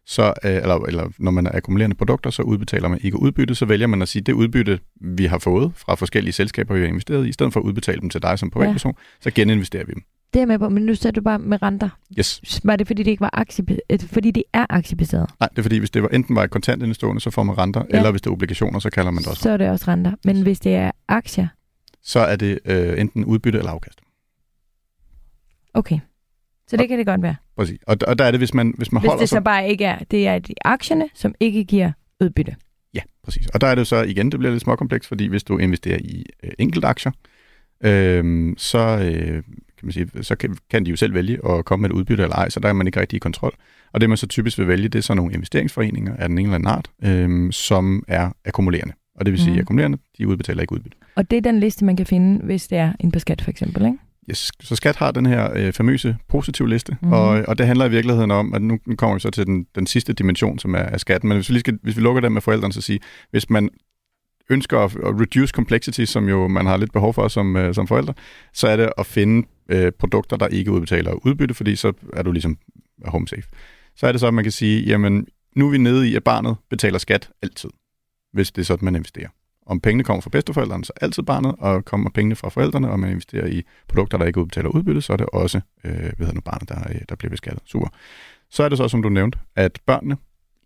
[0.07, 3.67] så, øh, eller, eller når man er akkumulerende produkter, så udbetaler man ikke udbytte, så
[3.67, 7.27] vælger man at sige, det udbytte, vi har fået fra forskellige selskaber, vi har investeret
[7.27, 9.03] i, i stedet for at udbetale dem til dig som privatperson, ja.
[9.21, 10.03] så geninvesterer vi dem.
[10.35, 11.89] Det er med på, men nu sagde du bare med renter.
[12.19, 12.61] Yes.
[12.65, 13.65] Var det, fordi det ikke var aktie,
[14.07, 15.31] fordi det er aktiebaseret?
[15.41, 17.83] Nej, det er fordi, hvis det var enten var et kontantindstående, så får man renter,
[17.91, 17.97] Ja.
[17.97, 19.43] eller hvis det er obligationer, så kalder man det også.
[19.43, 20.13] Så er det også renter.
[20.25, 21.49] Men hvis det er aktier,
[22.03, 24.01] Så er det øh, enten udbytte eller afkast.
[25.75, 25.99] okay.
[26.69, 27.37] Så det kan det godt være.
[27.57, 27.79] Præcis.
[27.87, 29.37] Og, og der er det, hvis man, hvis man Hvis holder det sig...
[29.37, 32.57] så bare ikke er, det er de aktierne, som ikke giver udbytte.
[32.95, 33.47] Ja, præcis.
[33.47, 36.25] Og der er det så igen, det bliver lidt småkomplekst, fordi hvis du investerer i
[36.45, 37.13] øh, enkelte aktier,
[37.85, 39.43] øh, så, øh,
[39.83, 42.23] kan man sige, så kan, kan de jo selv vælge at komme med et udbytte
[42.23, 43.55] eller ej, så der er man ikke rigtig i kontrol.
[43.93, 46.47] Og det man så typisk vil vælge, det er så nogle investeringsforeninger af den ene
[46.47, 48.95] eller anden art, øh, som er akkumulerende.
[49.15, 50.97] Og det vil sige, at akkumulerende, de udbetaler ikke udbytte.
[51.17, 53.51] Og det er den liste, man kan finde, hvis det er en på skat for
[53.51, 53.99] eksempel, ikke?
[54.31, 54.53] Yes.
[54.61, 57.13] Så skat har den her øh, famøse positiv liste, mm-hmm.
[57.13, 59.67] og, og det handler i virkeligheden om, at nu nu kommer vi så til den,
[59.75, 61.29] den sidste dimension, som er, er skatten.
[61.29, 63.69] Men hvis vi, lige skal, hvis vi lukker den med forældrene, så sige, hvis man
[64.51, 67.87] ønsker at, at reduce complexity, som jo man har lidt behov for som, øh, som
[67.87, 68.15] forældre,
[68.53, 72.33] så er det at finde øh, produkter, der ikke udbetaler udbytte, fordi så er du
[72.33, 72.59] ligesom
[73.05, 73.49] home safe.
[73.97, 75.27] Så er det så, at man kan sige, jamen
[75.57, 77.71] nu er vi nede i, at barnet betaler skat altid,
[78.33, 79.29] hvis det er sådan, man investerer.
[79.67, 83.11] Om pengene kommer fra bedsteforældrene, så altid barnet, og kommer pengene fra forældrene, og man
[83.11, 86.41] investerer i produkter, der ikke udbetaler udbytte, så er det også øh, hvad hedder nu,
[86.41, 87.63] barnet, der, øh, der bliver beskattet.
[87.65, 87.89] Super.
[88.51, 90.17] Så er det så, som du nævnte, at børnene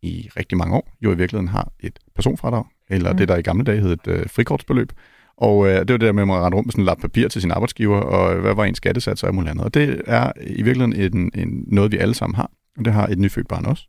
[0.03, 3.19] i rigtig mange år jo i virkeligheden har et personfradrag, eller Mm.
[3.19, 4.93] det, der i gamle dage hed et øh, frikortsbeløb.
[5.37, 6.99] Og øh, det var det der med, at man rende rundt med sådan en lap
[6.99, 9.65] papir til sin arbejdsgiver, og hvad var ens skattesats og alt andet.
[9.65, 13.07] Og det er i virkeligheden en, en, noget, vi alle sammen har, og det har
[13.07, 13.89] et nyfødt barn også.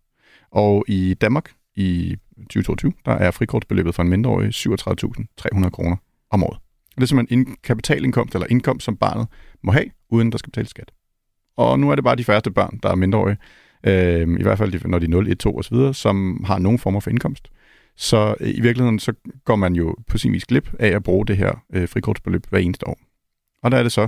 [0.52, 5.96] Og i Danmark i 2022, der er frikortsbeløbet for en mindreårig 37.300 kroner
[6.32, 6.58] om året.
[6.96, 9.28] Og det er simpelthen en kapitalindkomst eller indkomst, som barnet
[9.64, 10.92] må have, uden der skal betales skat.
[11.58, 13.38] Og nu er det bare de færreste børn, der er mindreårige,
[13.84, 17.00] øh, i hvert fald når de er 0, 1, 2 osv., som har nogen former
[17.00, 17.48] for indkomst.
[17.98, 19.14] Så øh, i virkeligheden, så
[19.46, 22.60] går man jo på sin vis glip af at bruge det her øh, frikortsbeløb hver
[22.60, 23.00] eneste år.
[23.64, 24.08] Og der er det så,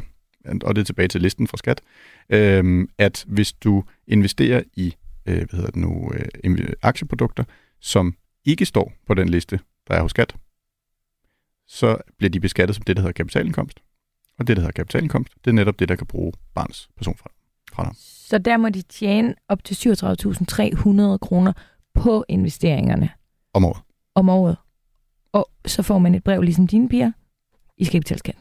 [0.64, 1.82] og det er tilbage til listen fra skat,
[2.30, 6.12] øh, at hvis du investerer i øh, hvad hedder det nu,
[6.44, 7.44] øh, aktieprodukter,
[7.80, 10.36] som ikke står på den liste, der er hos skat,
[11.68, 13.80] så bliver de beskattet som det, der hedder kapitalindkomst.
[14.40, 17.96] Og det, der hedder kapitalindkomst, det er netop det, der kan bruge barns personfradrag.
[17.96, 21.54] Så der må de tjene op til 37.300 kroner
[21.94, 23.10] på investeringerne
[23.60, 23.82] om året.
[24.16, 24.58] om året.
[25.32, 27.12] Og så får man et brev, ligesom dine piger.
[27.78, 28.36] I skal ikke betale skat.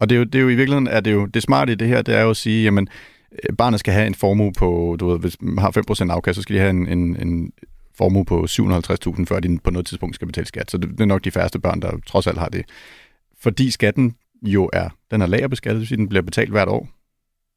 [0.00, 1.74] Og det er, jo, det er jo i virkeligheden, er det jo det smarte i
[1.74, 2.88] det her, det er jo at sige, jamen,
[3.32, 6.42] øh, barnet skal have en formue på, du ved, hvis man har 5% afkast, så
[6.42, 7.52] skal de have en, en, en
[7.94, 10.70] formue på 750.000, før de på noget tidspunkt skal betale skat.
[10.70, 12.64] Så det, det er nok de færreste børn, der trods alt har det.
[13.40, 16.88] Fordi skatten jo er, den er lagerbeskattet, det vil sige, den bliver betalt hvert år.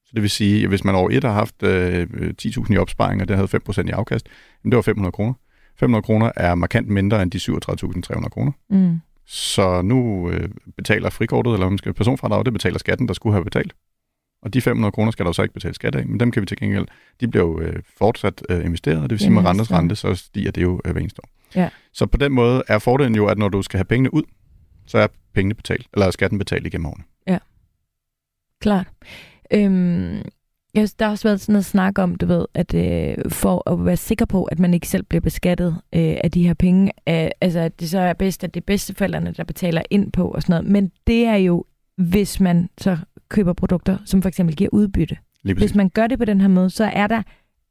[0.06, 2.08] Så det vil sige, at hvis man over et har haft øh,
[2.42, 4.28] 10.000 i opsparing, og det havde 5% i afkast,
[4.64, 5.34] jamen det var 500 kroner.
[5.80, 8.52] 500 kroner er markant mindre end de 37.300 kroner.
[8.70, 9.00] Mm.
[9.26, 13.44] Så nu øh, betaler frikortet, eller man skal personfradrag, det betaler skatten, der skulle have
[13.44, 13.74] betalt.
[14.42, 16.42] Og de 500 kroner skal der jo så ikke betale skat af, men dem kan
[16.42, 16.86] vi til gengæld,
[17.20, 20.16] de bliver jo øh, fortsat øh, investeret, og det vil sige, med rentes rente, så
[20.16, 21.30] stiger det jo øh, hver eneste år.
[21.56, 21.70] Ja.
[21.94, 24.24] Så på den måde er fordelen jo, at når du skal have pengene ud,
[24.86, 27.04] så er pengene betalt, eller skatten betalt igennem årene.
[28.62, 28.88] Klart.
[29.54, 30.22] Øhm,
[30.76, 33.86] jeg der har også været sådan noget snak om, du ved, at øh, for at
[33.86, 37.30] være sikker på, at man ikke selv bliver beskattet øh, af de her penge, øh,
[37.42, 40.42] altså at det så er bedst, at det er bedsteforældrene, der betaler ind på og
[40.42, 40.72] sådan noget.
[40.72, 41.66] Men det er jo,
[41.98, 42.98] hvis man så
[43.30, 45.18] køber produkter, som for eksempel giver udbytte.
[45.60, 47.22] Hvis man gør det på den her måde, så er der,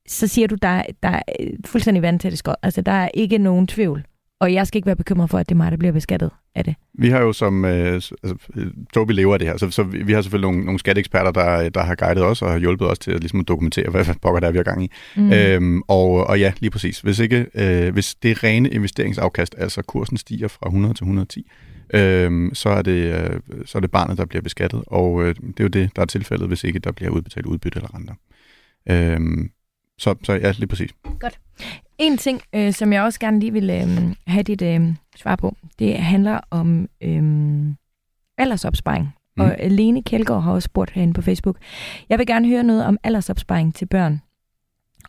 [0.09, 1.23] så siger du, der, er- der er
[1.67, 2.55] fuldstændig vand til det skod.
[2.63, 4.05] Altså, der er ikke nogen tvivl.
[4.41, 6.65] Og jeg skal ikke være bekymret for, at det er mig, der bliver beskattet af
[6.65, 6.75] det.
[6.95, 10.13] Vi har jo som, øh, altså, øh, Tobi lever af det her, så, så vi
[10.13, 13.11] har selvfølgelig nogle, nogle skatteeksperter, der, der har guidet os og har hjulpet os til
[13.11, 14.91] at, ligesom, at dokumentere, hvad, pokker der er, vi har gang i.
[15.17, 15.33] Mm.
[15.33, 17.01] Øhm, og, og ja, lige præcis.
[17.01, 21.51] Hvis, ikke, øh, hvis det er rene investeringsafkast, altså kursen stiger fra 100 til 110,
[21.95, 24.83] øhm, så, er det, øh, så er det barnet, der bliver beskattet.
[24.87, 27.77] Og øh, det er jo det, der er tilfældet, hvis ikke der bliver udbetalt udbytte
[27.77, 28.15] eller renter.
[28.91, 29.51] Øhm,
[29.99, 30.91] så, så ja, lige præcis.
[31.99, 35.57] En ting, øh, som jeg også gerne lige vil øh, have dit øh, svar på,
[35.79, 37.23] det handler om øh,
[38.39, 39.15] aldersopsparing.
[39.37, 39.43] Mm.
[39.43, 41.57] Og Lene Kjeldgaard har også spurgt herinde på Facebook.
[42.09, 44.21] Jeg vil gerne høre noget om aldersopsparing til børn.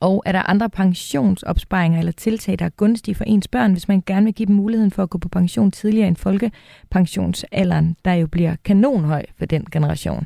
[0.01, 4.03] Og er der andre pensionsopsparinger eller tiltag, der er gunstige for ens børn, hvis man
[4.05, 8.27] gerne vil give dem muligheden for at gå på pension tidligere end folkepensionsalderen, der jo
[8.27, 10.25] bliver kanonhøj for den generation?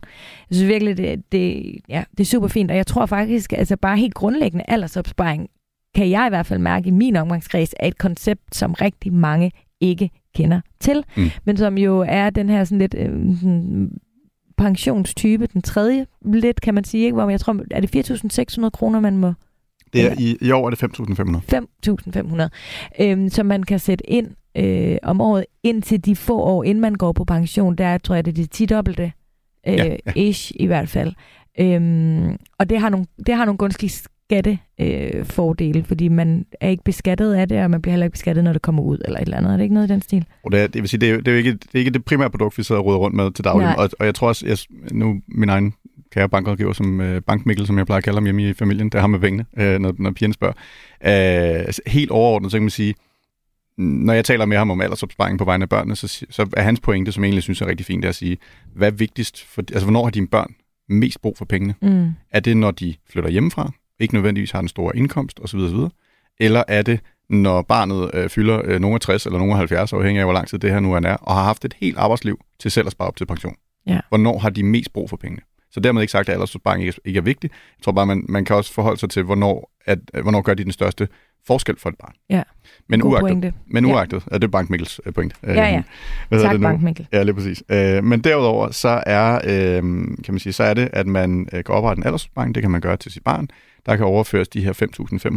[0.50, 3.78] Jeg synes virkelig, det, det, ja, det er super fint, og jeg tror faktisk, altså
[3.78, 5.50] bare helt grundlæggende aldersopsparing
[5.96, 9.52] kan jeg i hvert fald mærke i min omgangskreds, er et koncept, som rigtig mange
[9.82, 11.30] ikke kender til, Mm.
[11.46, 13.92] men som jo er den her sådan lidt øh, sådan
[14.58, 17.14] pensionstype, den tredje lidt, kan man sige, ikke?
[17.14, 18.12] hvor jeg tror, er det
[18.64, 19.34] 4.600 kroner, man må
[19.94, 22.48] Det er, i, I år er det 5.500.
[23.00, 24.28] 5.500, øhm, som man kan sætte ind
[24.58, 27.76] øh, om året, indtil de få år, inden man går på pension.
[27.76, 29.12] Der tror jeg, det er det 10 dobbelte,
[29.68, 29.86] øh, ja.
[30.06, 30.12] ja.
[30.16, 31.14] ish i hvert fald.
[31.60, 33.90] Øhm, og det har nogle, det har nogle gunstige
[34.34, 38.44] skattefordele, øh, fordi man er ikke beskattet af det, og man bliver heller ikke beskattet,
[38.44, 39.52] når det kommer ud, eller et eller andet.
[39.52, 40.26] Er det ikke noget i den stil?
[40.44, 41.92] Og det, er, det vil sige, det er, det er jo ikke, det er ikke
[41.92, 43.66] det primære produkt, vi sidder og ruder rundt med til daglig.
[43.66, 43.76] Nej.
[43.78, 44.58] Og, og jeg tror også, jeg,
[44.92, 45.74] nu min egen
[46.12, 49.00] kære bankrådgiver, som øh, bankmikkel, som jeg plejer at kalde ham hjemme i familien, det
[49.00, 50.54] har med pengene, øh, når, når pigerne spørger.
[51.06, 52.94] Øh, altså, helt overordnet, så kan man sige,
[53.78, 56.80] når jeg taler med ham om aldersopsparing på vegne af børnene, så, så er hans
[56.80, 58.38] pointe, som jeg egentlig synes er rigtig fint, det er at sige,
[58.76, 60.56] hvad er vigtigst, for, altså hvornår har dine børn
[60.90, 61.76] mest brug for pengene?
[61.82, 62.10] Mm.
[62.32, 63.72] Er det, når de flytter hjemmefra,
[64.04, 65.60] ikke nødvendigvis har en stor indkomst osv.
[65.60, 65.78] osv.
[66.40, 69.94] Eller er det, når barnet øh, fylder øh, nogle af 60 eller nogle af 70,
[69.94, 72.40] afhængig af, hvor lang tid det her nu er, og har haft et helt arbejdsliv
[72.60, 73.56] til selv at spare op til pension?
[73.88, 74.00] Ja.
[74.10, 75.42] Hvornår har de mest brug for pengene?
[75.72, 77.50] Så dermed ikke sagt, at aldersopsparing ikke, ikke er vigtig.
[77.52, 80.54] Jeg tror bare, man, man kan også forholde sig til, hvornår, at, øh, hvornår gør
[80.54, 81.08] de den største
[81.48, 82.14] forskel for et barn.
[82.30, 82.44] Ja.
[82.90, 83.54] Men God uagtet, pointe.
[83.68, 83.94] men Ja.
[83.94, 85.34] uagtet er det Bank Mikkels øh, point.
[85.44, 85.78] Ja, ja.
[85.78, 85.84] Øh,
[86.30, 86.68] hvad Tak, det nu?
[86.68, 87.08] Bank Mikkel.
[87.14, 87.64] Ja, lige præcis.
[87.70, 89.82] Øh, men derudover, så er, øh,
[90.24, 92.56] kan man sige, så er det, at man kan oprette en aldersopsparing.
[92.56, 93.48] Det kan man gøre til sit barn.
[93.86, 94.74] Der kan overføres de her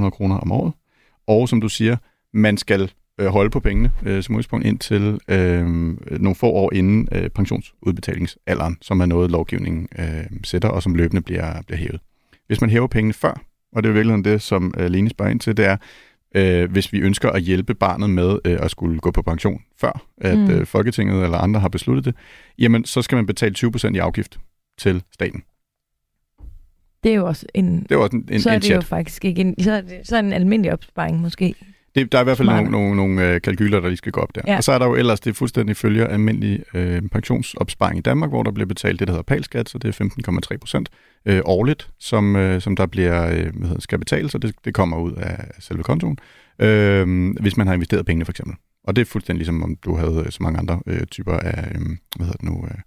[0.04, 0.72] 5.500 kroner om året.
[1.26, 1.96] Og som du siger,
[2.32, 5.66] man skal øh, holde på pengene øh, som udgangspunkt indtil øh,
[6.20, 11.22] nogle få år inden øh, pensionsudbetalingsalderen, som er noget, lovgivningen øh, sætter, og som løbende
[11.22, 12.00] bliver, bliver hævet.
[12.46, 15.30] Hvis man hæver pengene før, og det er i virkeligheden det, som øh, Lene spørger
[15.30, 15.76] ind til, det er,
[16.34, 20.02] øh, hvis vi ønsker at hjælpe barnet med øh, at skulle gå på pension før,
[20.18, 20.50] at mm.
[20.50, 22.14] øh, Folketinget eller andre har besluttet det,
[22.58, 24.38] jamen så skal man betale 20% i afgift
[24.78, 25.42] til staten.
[27.06, 27.82] Det er jo også en...
[27.82, 28.84] Det er jo også en, en, så er en det jo chat.
[28.84, 31.54] faktisk ikke en, så er det, så er det en almindelig opsparing måske.
[31.94, 32.70] Det, der er i hvert fald Smart.
[32.70, 34.40] nogle, nogle, nogle øh, kalkyler, der lige skal gå op der.
[34.46, 34.56] Ja.
[34.56, 38.42] Og så er der jo ellers, det fuldstændig følger almindelig øh, pensionsopsparing i Danmark, hvor
[38.42, 40.04] der bliver betalt det, der hedder palskat, så det er
[40.52, 40.88] 15,3 procent
[41.26, 44.74] øh, årligt, som, øh, som der bliver, øh, hvad hedder, skal betales, og det, det
[44.74, 46.18] kommer ud af selve kontoen,
[46.58, 48.56] øh, hvis man har investeret pengene for eksempel.
[48.84, 51.68] Og det er fuldstændig ligesom, om du havde øh, så mange andre øh, typer af,
[51.74, 51.80] øh,
[52.16, 52.78] hvad hedder det nu, øh,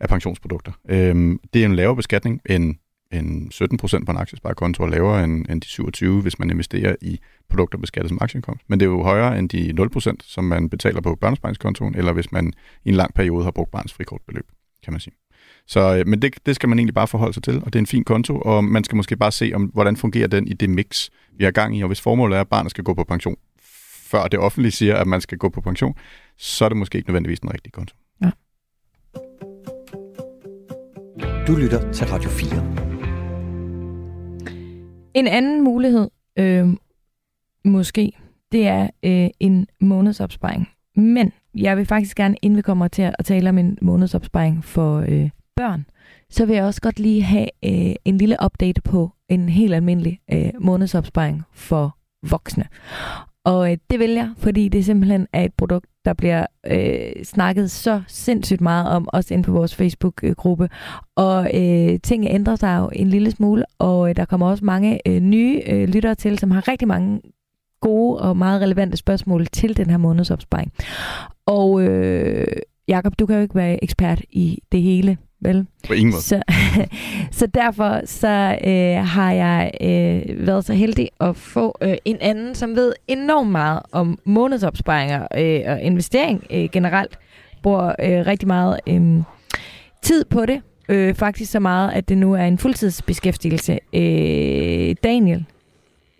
[0.00, 0.72] af pensionsprodukter.
[0.88, 2.74] Øh, det er en lavere beskatning end,
[3.12, 6.96] end 17 procent på en aktiesparekonto, og lavere end, end de 27, hvis man investerer
[7.02, 8.64] i produkter beskattet som aktieindkomst.
[8.68, 9.74] Men det er jo højere end de
[10.10, 12.52] 0%, som man betaler på børnesparingskontoen, eller hvis man
[12.84, 14.46] i en lang periode har brugt barns frikortbeløb,
[14.84, 15.14] kan man sige.
[15.66, 17.78] Så, øh, men det, det skal man egentlig bare forholde sig til, og det er
[17.78, 20.70] en fin konto, og man skal måske bare se, om, hvordan fungerer den i det
[20.70, 21.82] mix, vi har gang i.
[21.82, 23.36] Og hvis formålet er, at barnet skal gå på pension,
[24.10, 25.94] før det offentlige siger, at man skal gå på pension,
[26.38, 27.96] så er det måske ikke nødvendigvis den rigtige konto.
[31.46, 32.91] Du lytter til Radio 4.
[35.14, 36.68] En anden mulighed, øh,
[37.64, 38.12] måske,
[38.52, 40.68] det er øh, en månedsopsparing.
[40.96, 45.04] Men jeg vil faktisk gerne, inden vi kommer til at tale om en månedsopsparing for
[45.08, 45.86] øh, børn,
[46.30, 50.20] så vil jeg også godt lige have øh, en lille update på en helt almindelig
[50.32, 51.96] øh, månedsopsparing for
[52.30, 52.64] voksne.
[53.44, 57.70] Og øh, det vil jeg, fordi det simpelthen er et produkt, der bliver øh, snakket
[57.70, 60.68] så sindssygt meget om, også inde på vores Facebook-gruppe.
[61.16, 65.08] Og øh, ting ændrer sig jo en lille smule, og øh, der kommer også mange
[65.08, 67.20] øh, nye øh, lyttere til, som har rigtig mange
[67.80, 70.72] gode og meget relevante spørgsmål til den her månedsopsparing.
[71.46, 72.46] Og øh,
[72.88, 75.66] Jakob, du kan jo ikke være ekspert i det hele, vel?
[75.86, 76.22] På ingen måde.
[76.22, 76.42] Så,
[77.38, 82.54] så derfor så øh, har jeg øh, været så heldig at få øh, en anden,
[82.54, 87.18] som ved enormt meget om månedsopsparinger øh, og investering øh, generelt.
[87.62, 89.22] Bruger øh, rigtig meget øh,
[90.02, 90.62] tid på det.
[90.88, 93.78] Øh, faktisk så meget, at det nu er en fuldtidsbeskæftigelse.
[93.92, 95.44] Øh, Daniel.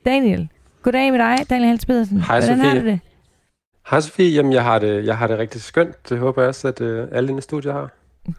[0.05, 0.49] Daniel.
[0.83, 2.21] Goddag med dig, Daniel Hans Pedersen.
[2.21, 2.81] Hej, Hvordan har Sofie.
[2.81, 3.01] du det?
[3.91, 6.09] Hej Sofie, jamen jeg har det, jeg har det rigtig skønt.
[6.09, 7.91] Det håber jeg også, at øh, alle i studiet har.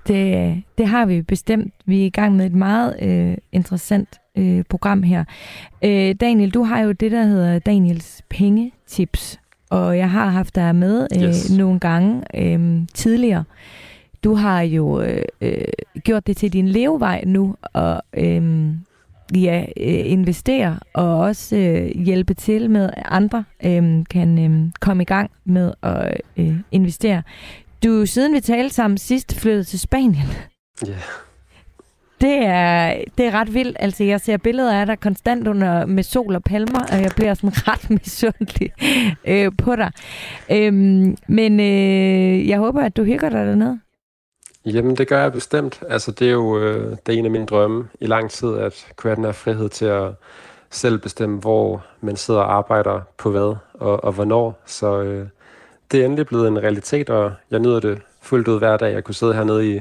[0.07, 1.73] Det, det har vi bestemt.
[1.85, 5.23] Vi er i gang med et meget øh, interessant øh, program her.
[5.83, 10.75] Øh, Daniel, du har jo det, der hedder Daniels pengetips, og jeg har haft dig
[10.75, 11.51] med øh, Yes.
[11.57, 13.43] nogle gange øh, tidligere.
[14.23, 15.57] Du har jo øh, øh,
[16.03, 18.67] gjort det til din levevej nu, og øh,
[19.35, 25.03] ja, øh, investere og også øh, hjælpe til med, at andre øh, kan øh, komme
[25.03, 27.21] i gang med at øh, investere.
[27.83, 30.27] Du er siden vi talte sammen sidst flyttet til Spanien.
[30.87, 30.95] Ja.
[32.21, 33.77] Det er, det er ret vildt.
[33.79, 37.33] Altså, jeg ser billeder af dig konstant under med sol og palmer, og jeg bliver
[37.33, 38.71] sådan ret misundelig
[39.25, 39.91] øh, på dig.
[40.51, 43.79] Øhm, men øh, jeg håber, at du hygger dig dernede.
[44.65, 45.83] Jamen det gør jeg bestemt.
[45.89, 48.87] Altså det er jo øh, det er en af mine drømme i lang tid, at
[48.95, 50.11] kunne have den her frihed til at
[50.69, 54.61] selv bestemme, hvor man sidder og arbejder på hvad og, og hvornår.
[54.65, 55.27] Så øh,
[55.93, 58.93] det er endelig blevet en realitet, og jeg nyder det fuldt ud hver dag.
[58.93, 59.79] Jeg kunne sidde hernede i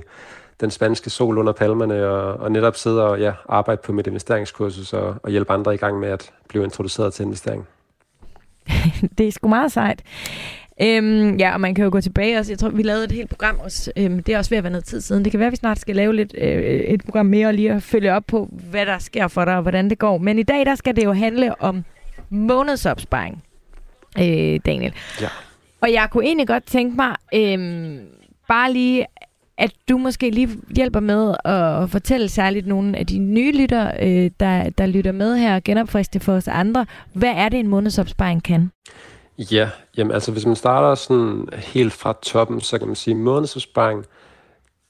[0.60, 4.92] den spanske sol under palmerne, og, og netop sidde og ja, arbejde på mit investeringskursus
[4.92, 7.66] og, og hjælpe andre i gang med at blive introduceret til investering.
[9.18, 10.02] det er sgu meget sejt.
[10.82, 12.52] Øhm, ja, og man kan jo gå tilbage også.
[12.52, 13.92] Jeg tror, vi lavede et helt program også.
[13.96, 15.24] Øhm, det er også ved at være noget tid siden.
[15.24, 17.72] Det kan være, at vi snart skal lave lidt, øh, et program mere og lige
[17.72, 20.18] at følge op på, hvad der sker for dig og hvordan det går.
[20.18, 21.84] Men i dag, der skal det jo handle om
[22.30, 23.44] månedsopsparing,
[24.18, 24.94] øh, Daniel.
[25.20, 25.28] Ja.
[25.82, 28.00] Og jeg kunne egentlig godt tænke mig, øhm,
[28.48, 29.06] bare lige,
[29.58, 34.30] at du måske lige hjælper med at fortælle særligt nogle af de nye lytter, øh,
[34.40, 36.86] der, der lytter med her, og genopfriske for os andre.
[37.12, 38.70] Hvad er det, en månedsopsparing kan?
[39.38, 44.04] Ja, jamen altså hvis man starter sådan helt fra toppen, så kan man sige, månedsopsparing,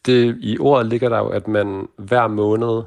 [0.07, 2.83] det, i ordet ligger der jo, at man hver måned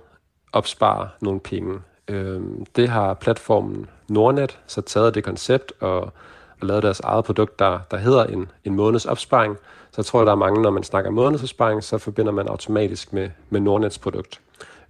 [0.53, 1.80] opsparer nogle penge.
[2.08, 6.14] Øhm, det har platformen Nordnet så taget det koncept og,
[6.62, 9.58] og lavet deres eget produkt, der, der hedder en, en måneds opsparing.
[9.91, 13.30] Så jeg tror, der er mange, når man snakker månedsopsparing, så forbinder man automatisk med,
[13.49, 14.39] med Nordnets produkt.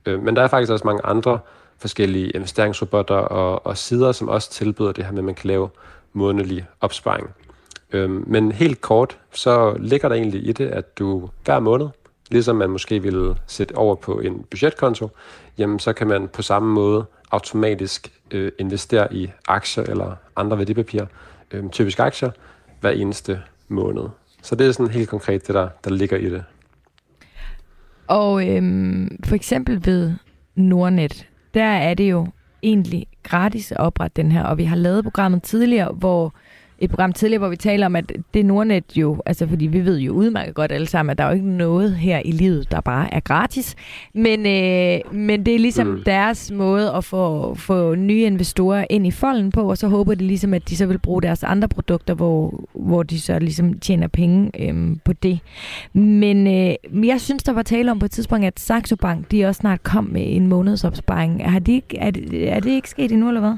[0.05, 1.39] Øh, men der er faktisk også mange andre
[1.77, 5.69] forskellige investeringsrobotter og, og sider, som også tilbyder det her med, at man kan lave
[6.13, 7.29] månedlig opsparing.
[7.91, 11.87] Øh, men helt kort, så ligger der egentlig i det, at du hver måned,
[12.31, 15.09] ligesom man måske ville sætte over på en budgetkonto,
[15.57, 21.05] jamen så kan man på samme måde automatisk øh, investere i aktier eller andre værdipapirer,
[21.51, 22.31] øh, typisk aktier,
[22.81, 24.03] hver eneste måned.
[24.41, 26.43] Så det er sådan helt konkret det, der, der ligger i det.
[28.07, 30.13] Og øhm, for eksempel ved
[30.55, 32.27] Nordnet, der er det jo
[32.63, 36.33] egentlig gratis at oprette den her, og vi har lavet programmet tidligere, hvor
[36.79, 39.99] et program tidligere, hvor vi taler om, at det Nordnet jo, altså fordi vi ved
[39.99, 42.81] jo udmærket godt alle sammen, at der er jo ikke noget her i livet, der
[42.81, 43.75] bare er gratis.
[44.13, 46.03] Men, øh, men det er ligesom mm.
[46.05, 50.27] deres måde at få, få nye investorer ind i folden på, og så håber de
[50.27, 54.07] ligesom, at de så vil bruge deres andre produkter, hvor, hvor de så ligesom tjener
[54.07, 55.39] penge øh, på det.
[55.93, 59.45] Men øh, jeg synes, der var tale om på et tidspunkt, at Saxo Bank, de
[59.45, 61.51] også snart kom med en månedsopsparing.
[61.51, 63.57] Har de ikke, er, det, er det ikke sket endnu, eller hvad?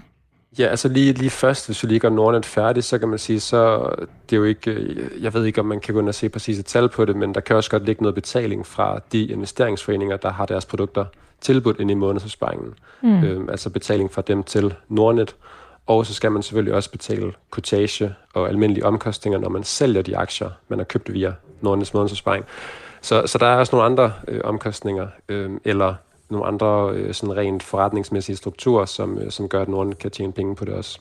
[0.60, 3.39] Ja, altså lige, lige først, hvis vi lige gør Nordnet færdig, så kan man sige,
[3.39, 3.89] så
[4.30, 6.60] det er jo ikke, jeg ved ikke, om man kan gå ind og se præcis
[6.60, 10.18] et tal på det, men der kan også godt ligge noget betaling fra de investeringsforeninger,
[10.18, 11.05] der har deres produkter
[11.41, 12.74] tilbudt ind i månedsopsparingen.
[13.01, 13.24] Mm.
[13.24, 15.36] Øhm, altså betaling fra dem til Nordnet.
[15.88, 20.18] Og så skal man selvfølgelig også betale kortage og almindelige omkostninger, når man sælger de
[20.18, 22.45] aktier, man har købt via Nordnets månedsopsparing.
[23.01, 25.95] Så, så der er også nogle andre øh, omkostninger, øh, eller
[26.30, 30.34] nogle andre øh, sådan rent forretningsmæssige strukturer, som, øh, som gør, at nogen kan tjene
[30.34, 30.99] penge på det også.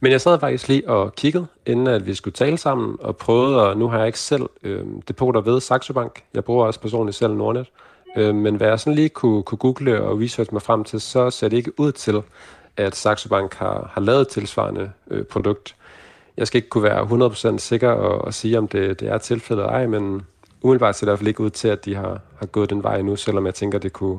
[0.00, 3.68] Men jeg sad faktisk lige og kiggede, inden at vi skulle tale sammen, og prøvede,
[3.68, 6.22] og nu har jeg ikke selv øh, depoter ved Saxo Bank.
[6.34, 7.66] Jeg bruger også personligt selv Nordnet.
[8.16, 11.30] Øh, men hvad jeg sådan lige kunne, kunne google og research mig frem til, så
[11.30, 12.22] ser det ikke ud til,
[12.76, 15.76] at Saxo Bank har, har lavet et tilsvarende øh, produkt.
[16.36, 19.62] Jeg skal ikke kunne være 100% sikker og, og sige, om det, det er tilfældet
[19.62, 20.22] eller ej, men
[20.62, 22.82] umiddelbart ser det i hvert fald ikke ud til, at de har, har gået den
[22.82, 24.18] vej nu, selvom jeg tænker, det kunne...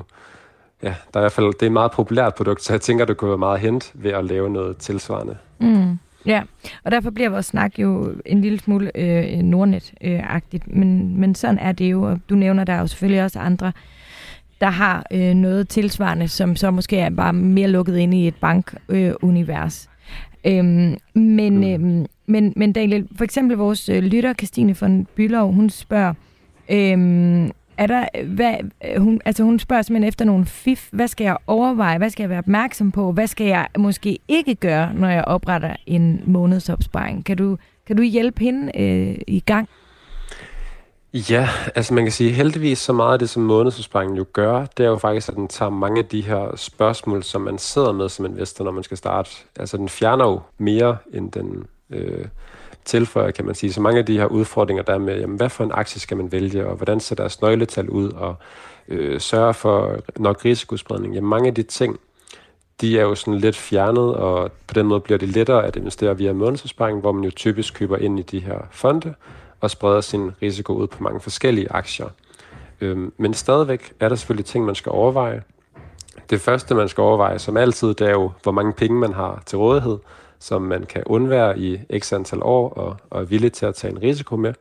[0.84, 3.06] Ja, der er i hvert fald, det er et meget populært produkt, så jeg tænker,
[3.06, 5.38] det kunne være meget hent ved at lave noget tilsvarende.
[5.60, 6.00] Mm.
[6.26, 6.44] Ja,
[6.84, 11.72] og derfor bliver vores snak jo en lille smule øh, Nordnet-agtigt, men, men sådan er
[11.72, 12.18] det jo.
[12.30, 13.72] Du nævner der jo selvfølgelig også andre,
[14.62, 18.36] der har øh, noget tilsvarende, som så måske er bare mere lukket ind i et
[18.36, 19.90] bankunivers.
[20.46, 21.64] Øh, øhm, men, mm.
[21.64, 26.14] øhm, men, men Daniel, for eksempel vores øh, lytter, Christine von Bylov, hun spørger,
[26.72, 28.56] øhm, er der, hvad,
[28.98, 30.90] hun, altså hun spørger simpelthen efter nogle fif.
[30.92, 31.98] Hvad skal jeg overveje?
[31.98, 33.12] Hvad skal jeg være opmærksom på?
[33.12, 37.26] Hvad skal jeg måske ikke gøre, når jeg opretter en månedsopsparing?
[37.26, 37.58] Kan du,
[37.88, 39.70] kan du hjælpe hende øh, i gang?
[41.14, 44.86] Ja, altså man kan sige heldigvis så meget af det, som månedsopsparingen jo gør, det
[44.86, 48.10] er jo faktisk, at den tager mange af de her spørgsmål, som man sidder med
[48.10, 49.30] som investor, når man skal starte.
[49.60, 52.26] Altså den fjerner jo mere, end den øh,
[52.86, 53.74] tilføjer, kan man sige.
[53.74, 56.18] Så mange af de her udfordringer, der er med, jamen, hvad for en aktie skal
[56.18, 58.36] man vælge, og hvordan ser deres nøgletal ud, og
[58.88, 61.14] øh, sørge for nok risikospredning.
[61.14, 62.00] Jamen, mange af de ting,
[62.82, 66.18] de er jo sådan lidt fjernet, og på den måde bliver det lettere at investere
[66.18, 69.14] via månedsopsparing, hvor man jo typisk køber ind i de her fonde,
[69.62, 72.08] og spreder sin risiko ud på mange forskellige aktier.
[72.82, 75.44] Øhm, men stadigvæk er der selvfølgelig ting, man skal overveje.
[76.30, 79.44] Det første, man skal overveje, som altid, det er jo, hvor mange penge man har
[79.46, 79.98] til rådighed,
[80.42, 83.92] som man kan undvære i x antal år og, og er villig til at tage
[83.92, 84.54] en risiko med.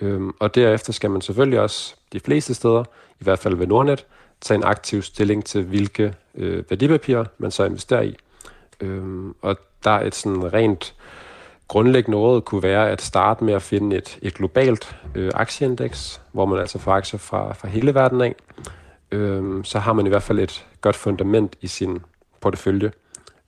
[0.00, 2.84] Øhm, og derefter skal man selvfølgelig også de fleste steder,
[3.20, 4.06] i hvert fald ved Nordnet,
[4.40, 8.16] tage en aktiv stilling til, hvilke øh, værdipapirer man så investerer i.
[8.80, 10.94] Øhm, og der er et sådan rent
[11.68, 16.46] grundlæggende råd kunne være at starte med at finde et, et globalt øh, aktieindeks, hvor
[16.46, 18.34] man altså får aktier fra, fra hele verden af.
[19.10, 21.98] Øhm, så har man i hvert fald et godt fundament i sin
[22.40, 22.92] portefølje.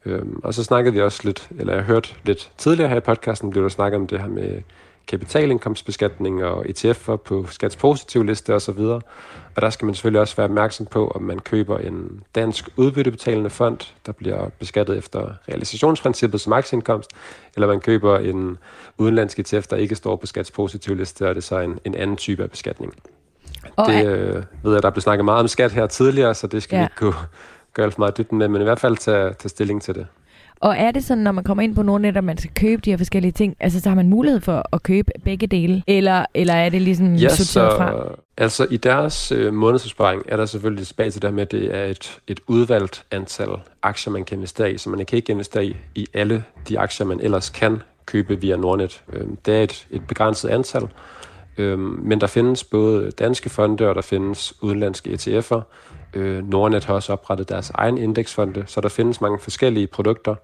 [0.05, 3.51] Øhm, og så snakkede vi også lidt, eller jeg hørte lidt tidligere her i podcasten,
[3.51, 4.63] blev der snakket om det her med
[5.09, 8.79] kapitalindkomstbeskatning og ETF'er på skats positiv liste osv.
[8.79, 13.51] Og der skal man selvfølgelig også være opmærksom på, om man køber en dansk udbyttebetalende
[13.51, 17.11] fond, der bliver beskattet efter realisationsprincippet som aktieindkomst,
[17.55, 18.59] eller man køber en
[18.99, 21.95] udenlandsk ETF, der ikke står på skats positiv liste, og det er så en, en
[21.95, 22.95] anden type af beskatning.
[23.77, 26.63] Og det øh, ved jeg, der blev snakket meget om skat her tidligere, så det
[26.63, 26.83] skal ja.
[26.83, 27.15] vi ikke gå,
[27.79, 30.07] gøre for meget dybden med, men i hvert fald tage, tage stilling til det.
[30.61, 32.91] Og er det sådan, når man kommer ind på Nordnet, at man skal købe de
[32.91, 36.55] her forskellige ting, altså så har man mulighed for at købe begge dele, eller, eller
[36.55, 38.15] er det ligesom ja, sorteret så, fra?
[38.37, 41.85] Altså i deres øh, månedsopsparing er der selvfølgelig tilbage til det med, at det er
[41.85, 43.49] et, et udvalgt antal
[43.83, 47.07] aktier, man kan investere i, så man kan ikke investere i, i alle de aktier,
[47.07, 49.03] man ellers kan købe via Nordnet.
[49.13, 50.83] Øh, det er et, et begrænset antal,
[51.59, 55.63] øh, men der findes både danske fonde, og der findes udenlandske ETF'er,
[56.15, 60.35] Øh, Nordnet har også oprettet deres egen indeksfonde, så der findes mange forskellige produkter.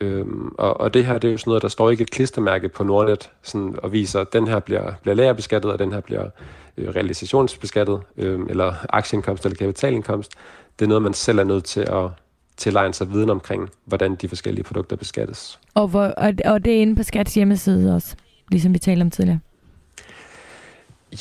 [0.00, 2.68] Øhm, og, og det her det er jo sådan noget, der står ikke et klistermærke
[2.68, 6.28] på Nordnet sådan, og viser, at den her bliver, bliver lagerbeskattet, og den her bliver
[6.76, 10.32] øh, realisationsbeskattet, øh, eller aktieindkomst eller kapitalindkomst.
[10.78, 12.10] Det er noget, man selv er nødt til at
[12.56, 15.58] tilegne sig viden omkring, hvordan de forskellige produkter beskattes.
[15.74, 18.16] Og, hvor, og, og det er inde på Skats hjemmeside også,
[18.50, 19.40] ligesom vi talte om tidligere?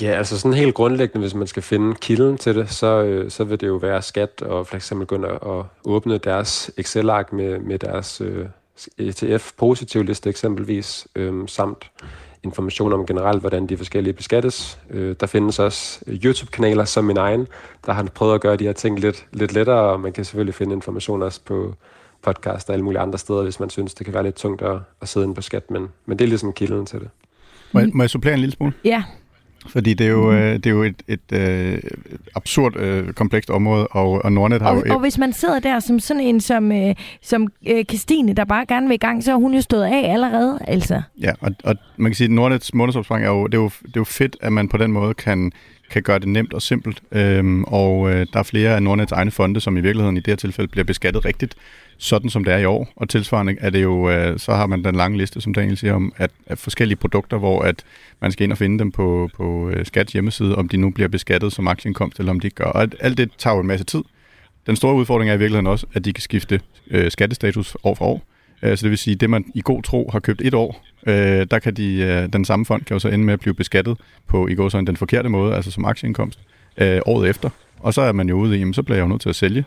[0.02, 3.44] Ja, altså sådan helt grundlæggende, hvis man skal finde kilden til det, så, øh, så
[3.44, 7.80] vil det jo være skat og for eksempel gå at åbne deres Excel-ark med, med
[7.80, 8.46] deres øh,
[8.98, 11.92] ETF-positiv liste eksempelvis, øh, samt
[12.44, 14.80] information om generelt, hvordan de forskellige beskattes.
[14.90, 17.48] Øh, der findes også YouTube-kanaler som min egen,
[17.86, 20.56] der har prøvet at gøre de her ting lidt, lidt lettere, og man kan selvfølgelig
[20.56, 21.76] finde information også på
[22.22, 24.78] podcast og alle mulige andre steder, hvis man synes, det kan være lidt tungt at,
[25.02, 27.10] at sidde inde på skat, men, men det er ligesom kilden til det.
[27.72, 28.74] Må jeg, må jeg supplere en lille smule?
[28.84, 29.04] Ja.
[29.68, 30.38] Fordi det er jo, mm.
[30.38, 31.80] øh, det er jo et, et, øh,
[32.36, 34.82] absurd øh, komplekst område, og, og Nordnet har og, jo...
[34.82, 34.92] Et...
[34.92, 38.66] Og hvis man sidder der som sådan en som, øh, som øh, Christine, der bare
[38.66, 41.02] gerne vil i gang, så har hun jo stået af allerede, altså.
[41.22, 43.88] Ja, og, og man kan sige, at Nordnets månedsopsparing er jo, det er jo, det
[43.88, 45.52] er jo fedt, at man på den måde kan
[45.90, 47.02] kan gøre det nemt og simpelt.
[47.12, 50.28] Øhm, og øh, der er flere af Nordnets egne fonde, som i virkeligheden i det
[50.28, 51.56] her tilfælde bliver beskattet rigtigt,
[51.98, 52.94] sådan som det er i år.
[52.96, 55.94] Og tilsvarende er det jo, øh, så har man den lange liste, som Daniel siger,
[55.94, 57.84] om at, at forskellige produkter, hvor at
[58.22, 61.08] man skal ind og finde dem på, på øh, Skats hjemmeside, om de nu bliver
[61.08, 62.66] beskattet som aktieindkomst, eller om de ikke gør.
[62.66, 64.02] Og alt det tager jo en masse tid.
[64.68, 66.62] Den store udfordring er i virkeligheden også, at de kan skifte
[66.92, 68.29] øh, skattestatus år for år.
[68.64, 71.48] Øh, så det vil sige, det man i god tro har købt et år, øh,
[71.52, 73.98] der kan de, øh, den samme fond kan jo så ende med at blive beskattet
[74.28, 76.40] på i går sådan den forkerte måde, altså som aktieindkomst,
[76.78, 77.50] øh, året efter.
[77.80, 79.36] Og så er man jo ude i, jamen, så bliver jeg jo nødt til at
[79.36, 79.64] sælge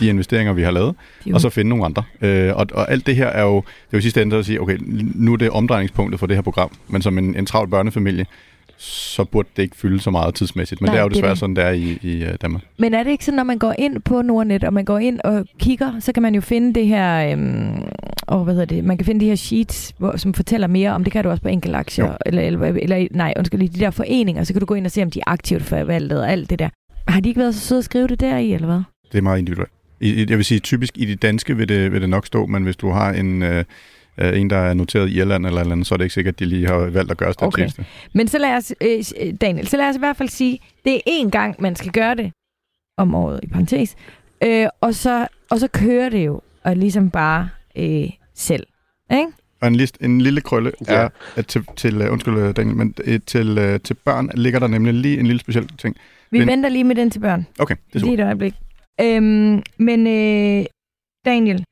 [0.00, 0.94] de investeringer, vi har lavet,
[1.26, 1.34] jo.
[1.34, 2.02] og så finde nogle andre.
[2.20, 4.60] Øh, og, og alt det her er jo, det er jo sidste ende at sige,
[4.60, 4.78] okay,
[5.14, 8.26] nu er det omdrejningspunktet for det her program, men som en, en travl børnefamilie,
[8.76, 10.80] så burde det ikke fylde så meget tidsmæssigt.
[10.80, 11.38] Men Nej, det er jo desværre det.
[11.38, 12.62] sådan, det er i, i uh, Danmark.
[12.78, 15.20] Men er det ikke sådan, når man går ind på Nordnet, og man går ind
[15.24, 17.82] og kigger, så kan man jo finde det her, øhm,
[18.26, 21.04] og hvad hedder det, man kan finde de her sheets, hvor, som fortæller mere om,
[21.04, 24.44] det kan du også på enkelte aktier, eller, eller, eller, nej, undskyld, de der foreninger,
[24.44, 26.58] så kan du gå ind og se, om de er aktivt forvaltet og alt det
[26.58, 26.68] der.
[27.08, 28.80] Har de ikke været så søde at skrive det der i, eller hvad?
[29.12, 29.72] Det er meget individuelt.
[30.00, 32.76] Jeg vil sige, typisk i det danske vil det, vil det nok stå, men hvis
[32.76, 33.42] du har en...
[33.42, 33.64] Øh,
[34.18, 36.38] øh, en, der er noteret i Irland eller andet, så er det ikke sikkert, at
[36.38, 37.68] de lige har valgt at gøre okay.
[38.12, 41.00] Men så lad os, øh, Daniel, så lad os i hvert fald sige, det er
[41.06, 42.32] én gang, man skal gøre det
[42.96, 43.96] om året, i parentes,
[44.44, 48.66] øh, og, så, og så kører det jo, og ligesom bare øh, selv.
[49.10, 49.26] Ikke?
[49.60, 50.94] Og en, list, en lille krølle ja.
[50.94, 52.94] er, at til, til uh, undskyld Daniel, men
[53.26, 55.96] til, uh, til børn ligger der nemlig lige en lille speciel ting.
[56.30, 57.46] Vi men, venter lige med den til børn.
[57.58, 58.10] Okay, det er super.
[58.10, 58.54] Lige et øjeblik.
[59.00, 60.66] Øhm, men øh,
[61.24, 61.64] Daniel,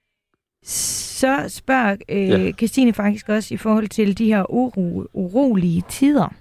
[0.64, 2.52] så spørger øh, ja.
[2.52, 6.34] Christine faktisk også i forhold til de her uro, urolige tider.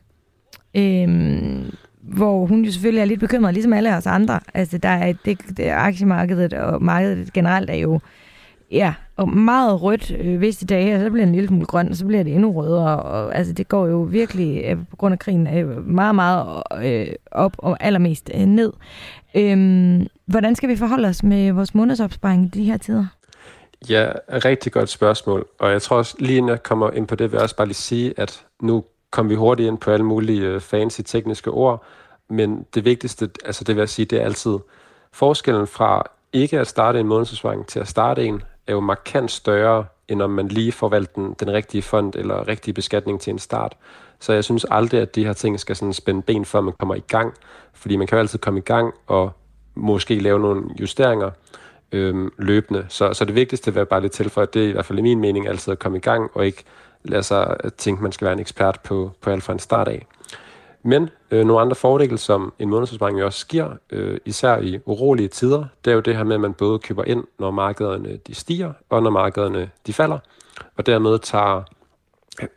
[0.75, 4.39] Øhm, hvor hun jo selvfølgelig er lidt bekymret, ligesom alle os andre.
[4.53, 7.99] Altså, der er, det, det aktiemarkedet og markedet generelt er jo
[8.71, 11.89] ja, og meget rødt øh, visse dage, og så bliver det en lille smule grønt,
[11.89, 12.99] og så bliver det endnu rødere.
[12.99, 17.07] Og, altså, det går jo virkelig, øh, på grund af krigen, øh, meget, meget øh,
[17.31, 18.73] op og allermest øh, ned.
[19.35, 23.05] Øhm, hvordan skal vi forholde os med vores månedsopsparing i de her tider?
[23.89, 25.47] Ja, rigtig godt spørgsmål.
[25.59, 27.67] Og jeg tror også, lige inden jeg kommer ind på det, vil jeg også bare
[27.67, 31.83] lige sige, at nu kommer vi hurtigt ind på alle mulige øh, fancy tekniske ord,
[32.29, 34.57] men det vigtigste, altså det vil jeg sige, det er altid
[35.11, 36.03] forskellen fra
[36.33, 40.29] ikke at starte en månedsopsparing til at starte en, er jo markant større, end om
[40.29, 43.77] man lige får valgt den, den rigtige fond eller rigtige beskatning til en start.
[44.19, 46.95] Så jeg synes aldrig, at de her ting skal sådan spænde ben, før man kommer
[46.95, 47.33] i gang.
[47.73, 49.31] Fordi man kan jo altid komme i gang og
[49.75, 51.31] måske lave nogle justeringer
[51.91, 52.85] øhm, løbende.
[52.89, 54.99] Så, så det vigtigste vil jeg bare lidt tilføje, at det er i hvert fald
[54.99, 56.63] i min mening altid at komme i gang, og ikke
[57.03, 59.87] lade sig tænke, at man skal være en ekspert på, på alt fra en start
[59.87, 60.05] af.
[60.83, 65.65] Men øh, nogle andre fordele, som en månedsopsparing også giver, øh, især i urolige tider,
[65.85, 68.73] det er jo det her med, at man både køber ind, når markederne de stiger,
[68.89, 70.19] og når markederne de falder,
[70.77, 71.63] og dermed tager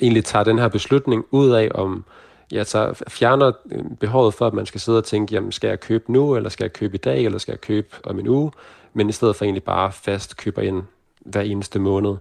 [0.01, 2.05] egentlig tager den her beslutning ud af, om
[2.53, 5.81] jeg så fjerner øh, behovet for, at man skal sidde og tænke, jamen skal jeg
[5.81, 8.53] købe nu, eller skal jeg købe i dag, eller skal jeg købe om en uge,
[8.93, 10.83] men i stedet for egentlig bare fast køber ind
[11.21, 12.17] hver eneste måned.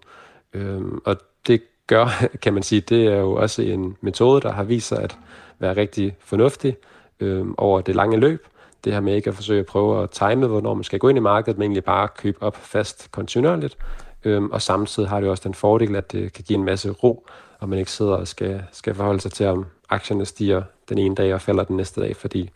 [0.53, 1.17] Øhm, og
[1.47, 2.07] det gør,
[2.43, 5.17] kan man sige, det er jo også en metode, der har vist sig at
[5.59, 6.78] være rigtig fornuftig
[7.19, 8.47] øhm, over det lange løb.
[8.84, 11.17] Det her med ikke at forsøge at prøve at time, hvornår man skal gå ind
[11.17, 13.78] i markedet, men egentlig bare købe op fast kontinuerligt.
[14.24, 17.28] Øhm, og samtidig har det også den fordel, at det kan give en masse ro,
[17.59, 21.15] og man ikke sidder og skal, skal forholde sig til, om aktierne stiger den ene
[21.15, 22.49] dag og falder den næste dag, fordi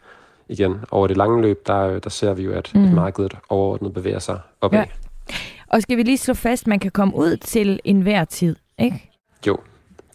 [0.50, 2.86] igen, over det lange løb, der, der ser vi jo, at, mm.
[2.86, 4.80] at markedet overordnet bevæger sig opad.
[4.80, 4.86] Ja.
[5.68, 9.12] Og skal vi lige slå fast, man kan komme ud til enhver tid, ikke?
[9.48, 9.58] Jo,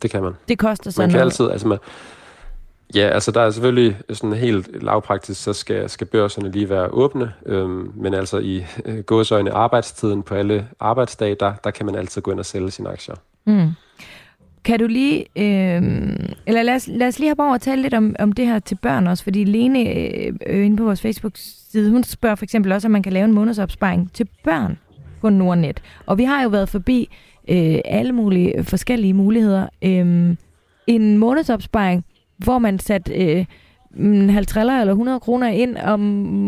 [0.03, 0.33] det kan man.
[0.49, 1.13] Det koster så Man noget.
[1.13, 1.79] kan altid, altså man,
[2.95, 7.33] Ja, altså der er selvfølgelig sådan helt lavpraktisk, så skal, skal børserne lige være åbne,
[7.47, 12.23] øhm, men altså i øh, gåsøjne arbejdstiden på alle arbejdsdage, der, der kan man altid
[12.23, 13.15] gå ind og sælge sine aktier.
[13.45, 13.71] Mm.
[14.65, 15.83] Kan du lige, øh,
[16.47, 18.59] eller lad os, lad os lige have over og tale lidt om, om det her
[18.59, 22.73] til børn også, fordi Lene øh, øh, inde på vores Facebook-side, hun spørger for eksempel
[22.73, 24.79] også, om man kan lave en månedsopsparing til børn
[25.21, 25.83] på Nordnet.
[26.07, 27.09] Og vi har jo været forbi
[27.49, 29.67] øh, alle mulige forskellige muligheder.
[29.83, 30.37] Øh,
[30.87, 32.05] en månedsopsparing,
[32.37, 33.47] hvor man satte øh,
[34.31, 36.01] 50 eller 100 kroner ind om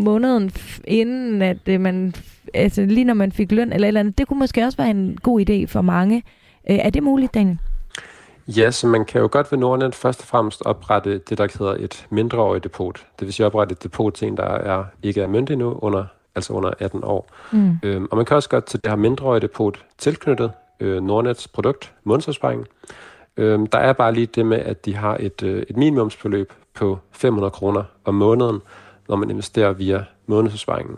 [0.05, 0.51] måneden,
[0.85, 2.15] inden at øh, man,
[2.55, 4.91] altså lige når man fik løn eller et eller andet, det kunne måske også være
[4.91, 6.23] en god idé for mange.
[6.71, 7.59] Øh, er det muligt, Daniel?
[8.49, 11.75] Ja, så man kan jo godt ved Nordnet først og fremmest oprette det, der hedder
[11.79, 13.07] et mindreårigt depot.
[13.19, 16.05] Det vil sige oprette et depot til en, der er, ikke er myndig nu, under,
[16.35, 17.31] altså under 18 år.
[17.53, 17.79] Mm.
[17.83, 21.93] Øhm, og man kan også godt til det her mindreårige depot tilknyttet øh, Nordnets produkt,
[22.05, 22.67] månedsopsparing.
[23.37, 26.99] Øhm, der er bare lige det med, at de har et, øh, et minimumsbeløb på
[27.13, 28.61] 500 kroner om måneden,
[29.09, 30.97] når man investerer via månedsopsparingen.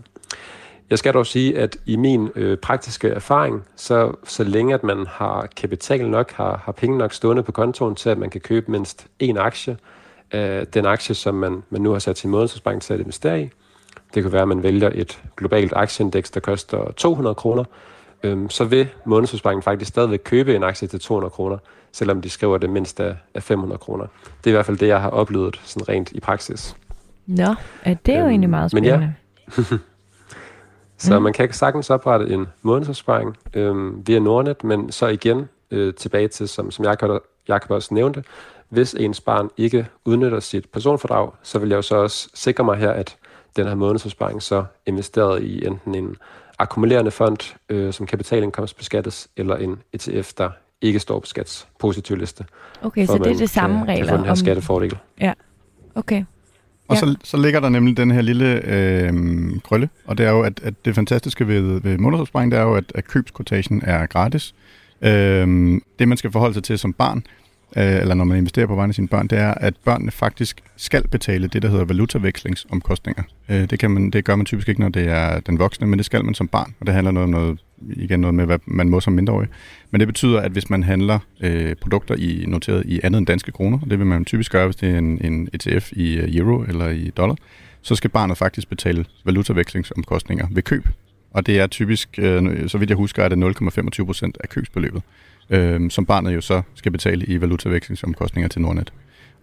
[0.94, 5.06] Jeg skal dog sige, at i min øh, praktiske erfaring, så, så længe at man
[5.08, 8.70] har kapital nok, har, har penge nok stående på kontoen til, at man kan købe
[8.70, 9.76] mindst én aktie
[10.32, 13.50] af den aktie, som man, man nu har sat sin månedsopsparing til at investere i.
[14.14, 17.64] Det kan være, at man vælger et globalt aktieindeks, der koster 200 kroner,
[18.22, 21.58] øhm, så vil månedsopsparingen faktisk stadigvæk købe en aktie til 200 kroner,
[21.92, 24.06] selvom de skriver det mindst af, af 500 kroner.
[24.24, 26.76] Det er i hvert fald det, jeg har oplevet sådan rent i praksis.
[27.26, 27.54] Nå,
[27.86, 29.14] ja, det er jo øhm, egentlig meget spændende.
[29.56, 29.76] Men ja.
[30.98, 31.22] så mm.
[31.22, 36.48] man kan sagtens oprette en månedsopsparing øhm, via Nordnet, men så igen øh, tilbage til,
[36.48, 38.24] som, som Jacob, Jacob også nævnte,
[38.68, 42.76] hvis ens barn ikke udnytter sit personfordrag, så vil jeg jo så også sikre mig
[42.76, 43.16] her, at
[43.56, 46.16] den her månedsopsparing så investeret i enten en
[46.58, 52.44] akkumulerende fond, øh, som kapitalindkomstbeskattes, eller en ETF, der ikke står på skats positiv liste.
[52.82, 53.96] Okay, så det er det samme regler?
[53.96, 54.36] Kan få den her om...
[54.36, 54.98] skattefordel.
[55.20, 55.32] Ja,
[55.94, 56.24] okay.
[56.88, 57.00] Og ja.
[57.00, 59.12] så, så ligger der nemlig den her lille øh,
[59.64, 62.74] krølle, og det er jo, at, at det fantastiske ved, ved månedsopsparing, det er jo,
[62.74, 64.54] at, at købskvotagen er gratis.
[65.02, 67.26] Øh, det, man skal forholde sig til som barn,
[67.76, 70.60] øh, eller når man investerer på vegne af sine børn, det er, at børnene faktisk
[70.76, 73.22] skal betale det, der hedder valutavekslingsomkostninger.
[73.48, 75.98] Øh, det, kan man, det gør man typisk ikke, når det er den voksne, men
[75.98, 77.58] det skal man som barn, og det handler noget om noget,
[77.96, 79.48] igen noget med, hvad man må som mindreårig.
[79.90, 83.52] Men det betyder, at hvis man handler øh, produkter i, noteret i andet end danske
[83.52, 86.36] kroner, og det vil man typisk gøre, hvis det er en, en ETF i øh,
[86.36, 87.36] euro eller i dollar,
[87.82, 90.88] så skal barnet faktisk betale valutavekslingsomkostninger ved køb.
[91.30, 93.54] Og det er typisk, øh, så vidt jeg husker, er det
[93.98, 95.02] 0,25 procent af købsbeløbet
[95.50, 98.92] øh, som barnet jo så skal betale i valutavekslingsomkostninger til Nordnet.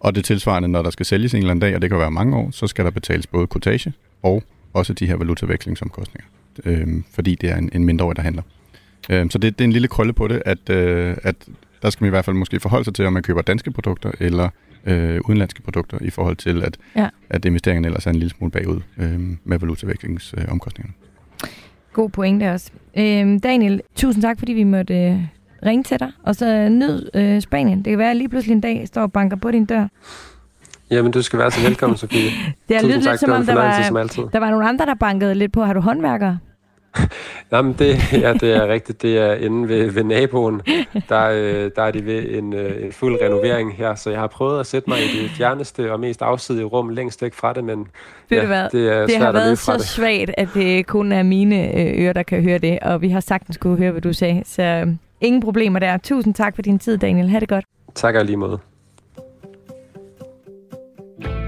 [0.00, 2.10] Og det tilsvarende, når der skal sælges en eller anden dag, og det kan være
[2.10, 6.28] mange år, så skal der betales både kortage og også de her valutavekslingsomkostninger,
[6.64, 8.42] øh, fordi det er en, en mindreårig, der handler.
[9.10, 11.36] Øh, så det, det er en lille krølle på det, at, øh, at
[11.82, 14.10] der skal man i hvert fald måske forholde sig til, om man køber danske produkter
[14.20, 14.48] eller
[14.86, 17.08] øh, udenlandske produkter, i forhold til, at, ja.
[17.30, 20.94] at investeringerne ellers er en lille smule bagud øh, med valutavekslingsomkostningerne.
[21.92, 22.70] God pointe også.
[22.96, 25.18] Øh, Daniel, tusind tak, fordi vi måtte øh,
[25.66, 27.78] ringe til dig, og så nyd øh, Spanien.
[27.78, 29.88] Det kan være, at lige pludselig en dag står og banker på din dør.
[30.92, 32.30] Jamen, du skal være så velkommen, Sofie.
[32.68, 35.52] det har lyttet lidt, som om der var, der var nogle andre, der bankede lidt
[35.52, 35.64] på.
[35.64, 36.38] Har du håndværkere?
[37.52, 39.02] Jamen, det, ja, det er rigtigt.
[39.02, 40.60] Det er inde ved, ved naboen.
[41.08, 44.26] Der, øh, der er de ved en, øh, en fuld renovering her, så jeg har
[44.26, 47.64] prøvet at sætte mig i det fjerneste og mest afsidige rum længst væk fra det,
[47.64, 47.86] men
[48.30, 49.82] ja, det, det er det har været så det.
[49.82, 53.20] svagt, at det kun er mine øh, ører, der kan høre det, og vi har
[53.20, 54.42] sagtens kunne høre, hvad du sagde.
[54.46, 54.86] Så
[55.22, 55.96] Ingen problemer der.
[55.96, 57.28] Tusind tak for din tid, Daniel.
[57.28, 57.64] Ha' det godt.
[57.94, 58.58] Tak og lige måde.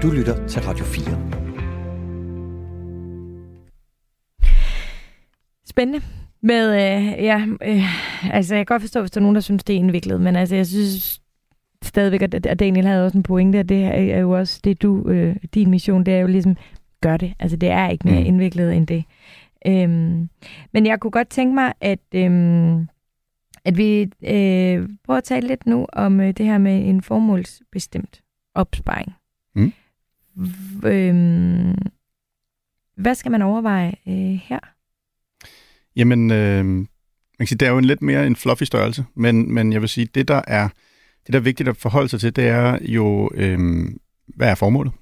[0.05, 1.05] Du lytter til Radio 4.
[5.65, 6.05] Spændende.
[6.41, 9.63] Med, øh, ja, øh, altså jeg kan godt forstå, hvis der er nogen, der synes,
[9.63, 11.21] det er indviklet, men altså jeg synes
[11.83, 15.35] stadigvæk, at Daniel havde også en pointe, at det er jo også det, du, øh,
[15.53, 16.57] din mission, det er jo ligesom,
[17.01, 17.33] gør det.
[17.39, 18.25] Altså det er ikke mere mm.
[18.25, 19.03] indviklet end det.
[19.67, 20.29] Øhm,
[20.73, 22.87] men jeg kunne godt tænke mig, at øhm,
[23.65, 28.21] at vi øh, prøver at tale lidt nu om øh, det her med en formålsbestemt
[28.55, 29.13] opsparing.
[29.55, 29.73] Mm.
[30.85, 31.77] Øhm,
[32.97, 34.59] hvad skal man overveje øh, her?
[35.95, 36.87] Jamen, øh, man
[37.39, 39.89] kan sige, det er jo en lidt mere en fluffy størrelse, men, men jeg vil
[39.89, 40.69] sige, det der er
[41.25, 43.59] det der er vigtigt at forholde sig til, det er jo, øh,
[44.27, 44.93] hvad er formålet?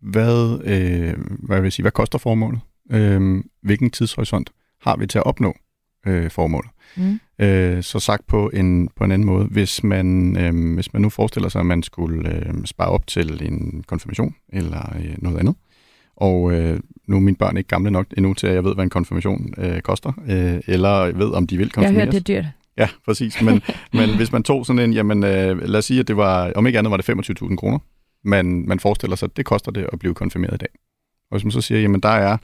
[0.00, 2.60] Hvad, øh, hvad vil jeg sige, hvad koster formålet?
[2.90, 4.50] Øh, hvilken tidshorisont
[4.80, 5.54] har vi til at opnå
[6.08, 6.70] øh, formålet?
[6.96, 7.20] Mm.
[7.38, 11.08] Øh, så sagt på en, på en anden måde, hvis man, øh, hvis man nu
[11.08, 15.54] forestiller sig, at man skulle øh, spare op til en konfirmation eller øh, noget andet,
[16.16, 18.84] og øh, nu er mine børn ikke gamle nok endnu til, at jeg ved, hvad
[18.84, 22.04] en konfirmation øh, koster, øh, eller ved, om de vil Jeg konfirmeres.
[22.04, 22.50] hørt, det er dyrt.
[22.76, 23.42] Ja, præcis.
[23.42, 23.62] Men,
[23.98, 26.66] men hvis man tog sådan en, jamen øh, lad os sige, at det var, om
[26.66, 27.08] ikke andet var det
[27.40, 27.78] 25.000 kroner,
[28.24, 30.68] man, man forestiller sig, at det koster det at blive konfirmeret i dag.
[31.30, 32.36] Og hvis man så siger, jamen der er,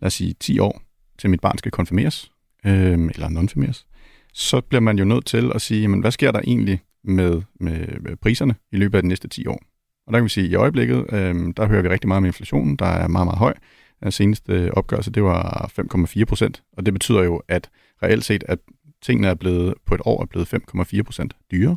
[0.00, 0.82] lad os sige, 10 år
[1.18, 2.30] til mit barn skal konfirmeres,
[2.66, 3.86] øh, eller nonfirmeres,
[4.32, 7.86] så bliver man jo nødt til at sige, jamen hvad sker der egentlig med, med,
[8.00, 9.60] med priserne i løbet af de næste 10 år?
[10.06, 12.24] Og der kan vi sige, at i øjeblikket, øh, der hører vi rigtig meget om
[12.24, 13.54] inflationen, der er meget, meget høj.
[14.02, 15.70] Den seneste øh, opgørelse, det var
[16.18, 17.70] 5,4 procent, og det betyder jo, at
[18.02, 18.58] reelt set, at
[19.02, 21.76] tingene er blevet på et år er blevet 5,4 procent dyrere.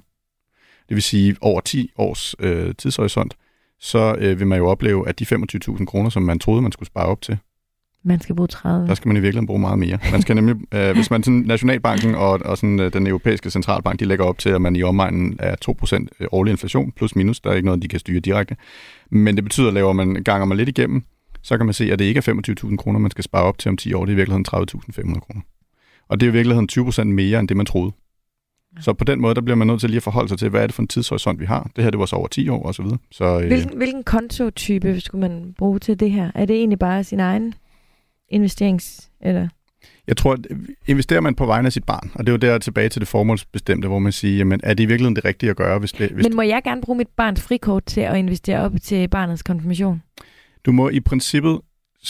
[0.89, 3.37] Det vil sige, over 10 års øh, tidshorisont,
[3.79, 6.87] så øh, vil man jo opleve, at de 25.000 kroner, som man troede, man skulle
[6.87, 7.37] spare op til,
[8.03, 8.87] man skal bruge 30.
[8.87, 9.97] der skal man i virkeligheden bruge meget mere.
[10.11, 13.99] Man skal nemlig, øh, hvis man sådan Nationalbanken og, og sådan, øh, den europæiske centralbank,
[13.99, 15.55] de lægger op til, at man i omegnen er
[16.21, 18.55] 2% årlig inflation, plus minus, der er ikke noget, de kan styre direkte.
[19.11, 21.03] Men det betyder, at laver man, ganger man lidt igennem,
[21.41, 23.69] så kan man se, at det ikke er 25.000 kroner, man skal spare op til
[23.69, 24.45] om 10 år, det er i virkeligheden
[25.15, 25.41] 30.500 kroner.
[26.09, 27.91] Og det er i virkeligheden 20% mere, end det man troede.
[28.79, 30.61] Så på den måde, der bliver man nødt til lige at forholde sig til, hvad
[30.61, 31.69] er det for en tidshorisont, vi har.
[31.75, 32.97] Det her, det var så over 10 år og så videre.
[33.11, 36.31] Så, øh, Hvilken, hvilken kontotype skulle man bruge til det her?
[36.35, 37.53] Er det egentlig bare sin egen
[38.31, 39.09] investerings...
[39.21, 39.47] Eller?
[40.07, 40.47] Jeg tror, at
[40.87, 43.07] investerer man på vegne af sit barn, og det er jo der tilbage til det
[43.07, 45.79] formålsbestemte, hvor man siger, jamen, er det i virkeligheden det rigtige at gøre?
[45.79, 48.71] Hvis det, hvis Men må jeg gerne bruge mit barns frikort til at investere op
[48.83, 50.01] til barnets konfirmation?
[50.65, 51.59] Du må i princippet,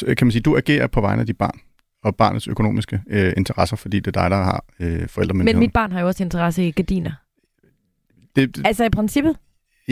[0.05, 1.59] kan man sige, du agerer på vegne af dit barn
[2.03, 5.59] og barnets økonomiske øh, interesser, fordi det er dig, der har øh, forældremyndigheden.
[5.59, 7.11] Men mit barn har jo også interesse i gardiner.
[8.35, 9.35] det, det, Altså i princippet?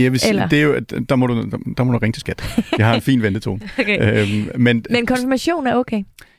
[0.03, 0.79] Jeg vil sige, eller- det er jo,
[1.09, 2.63] der må, du, der, der må du ringe til skat.
[2.77, 3.59] Jeg har en fin ventetone.
[3.79, 4.21] Okay.
[4.21, 5.97] øhm, men, Men konfirmation er okay.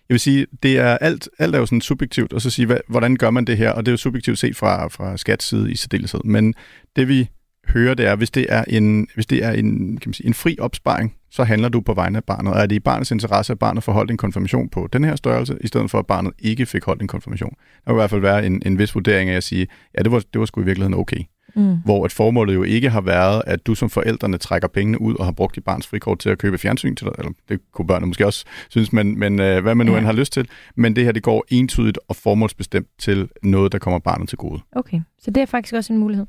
[0.09, 2.79] Jeg vil sige, det er alt, alt er jo sådan subjektivt, og så sige, hvad,
[2.89, 3.71] hvordan gør man det her?
[3.71, 6.21] Og det er jo subjektivt set fra, fra skats side i særdeleshed.
[6.25, 6.55] Men
[6.97, 7.29] det vi
[7.69, 10.35] hører, det er, hvis det er en, hvis det er en, kan man sige, en
[10.35, 12.53] fri opsparing, så handler du på vegne af barnet.
[12.53, 15.17] Og er det i barnets interesse, at barnet får holdt en konfirmation på den her
[15.17, 17.53] størrelse, i stedet for at barnet ikke fik holdt en konfirmation?
[17.87, 19.67] Der vil i hvert fald være en, en vis vurdering af at sige,
[19.99, 21.21] ja, det var, det var sgu i virkeligheden okay.
[21.59, 21.77] Mm.
[21.85, 25.25] Hvor et formålet jo ikke har været, at du som forældrene trækker pengene ud og
[25.25, 27.13] har brugt dit barns frikort til at købe fjernsyn til dig.
[27.19, 29.99] Eller det kunne børnene måske også synes, men, men øh, hvad man nu Ja.
[29.99, 30.49] end har lyst til.
[30.77, 34.61] Men det her, det går entydigt og formålsbestemt til noget, der kommer barnet til gode.
[34.73, 36.27] Okay, så det er faktisk også en mulighed.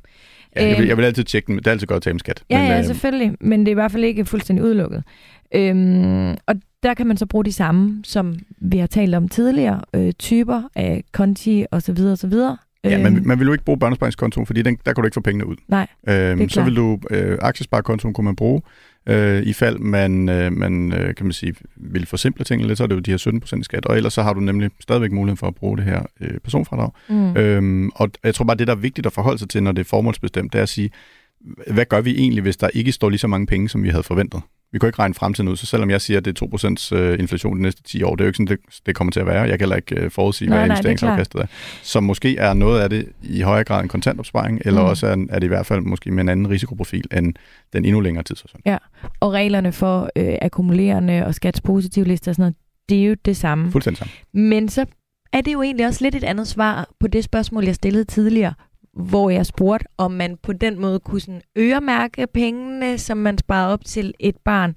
[0.55, 0.87] Ja, jeg, vil, Øhm.
[0.89, 2.43] jeg vil altid tjekke den, det er altid godt at tale med skat.
[2.49, 5.03] Ja, men, ja, øh, selvfølgelig, men det er i hvert fald ikke fuldstændig udelukket.
[5.55, 9.81] Øhm, og der kan man så bruge de samme, som vi har talt om tidligere,
[9.95, 11.93] øh, typer af konti og så
[12.83, 15.13] Ja, Øhm, man, man vil jo ikke bruge børnesparingskontoen, fordi den, der kan du ikke
[15.13, 15.55] få pengene ud.
[15.67, 18.61] Nej, Øhm, så vil du, øh, aktiesparekontoen kunne man bruge,
[19.09, 22.83] øh, i fald man, øh, man øh, kan man sige, vil forsimple tingene lidt, så
[22.83, 25.11] er det jo de her 17% i skat, og ellers så har du nemlig stadigvæk
[25.11, 26.89] muligheden for at bruge det her øh, personfradrag.
[27.09, 27.37] Mm.
[27.37, 29.79] Øhm, og jeg tror bare, det der er vigtigt at forholde sig til, når det
[29.81, 30.89] er formålsbestemt, det er at sige,
[31.71, 34.03] hvad gør vi egentlig, hvis der ikke står lige så mange penge, som vi havde
[34.03, 34.41] forventet?
[34.71, 36.45] Vi kan ikke regne fremtiden ud, så selvom jeg siger, at det er
[36.93, 39.11] 2% øh, inflation de næste 10 år, det er jo ikke sådan, det, det kommer
[39.11, 39.41] til at være.
[39.41, 41.45] Jeg kan heller ikke øh, forudsige, Nej, hvad er investeringsafkastet er.
[41.83, 44.87] Så måske er noget af det i højere grad en kontantopsparing, eller Mm.
[44.87, 47.33] også er, er det i hvert fald måske med en anden risikoprofil end
[47.73, 48.65] den endnu længere tidshorisont.
[49.19, 52.55] Og reglerne for øh, akkumulerende og skats positive lister og sådan noget,
[52.89, 53.71] det er jo det samme.
[53.71, 54.13] Fuldstændig sammen.
[54.51, 54.85] Men så
[55.33, 58.53] er det jo egentlig også lidt et andet svar på det spørgsmål, jeg stillede tidligere,
[58.93, 63.67] hvor jeg spurgte, om man på den måde kunne sådan øremærke pengene, som man sparer
[63.67, 64.75] op til et barn.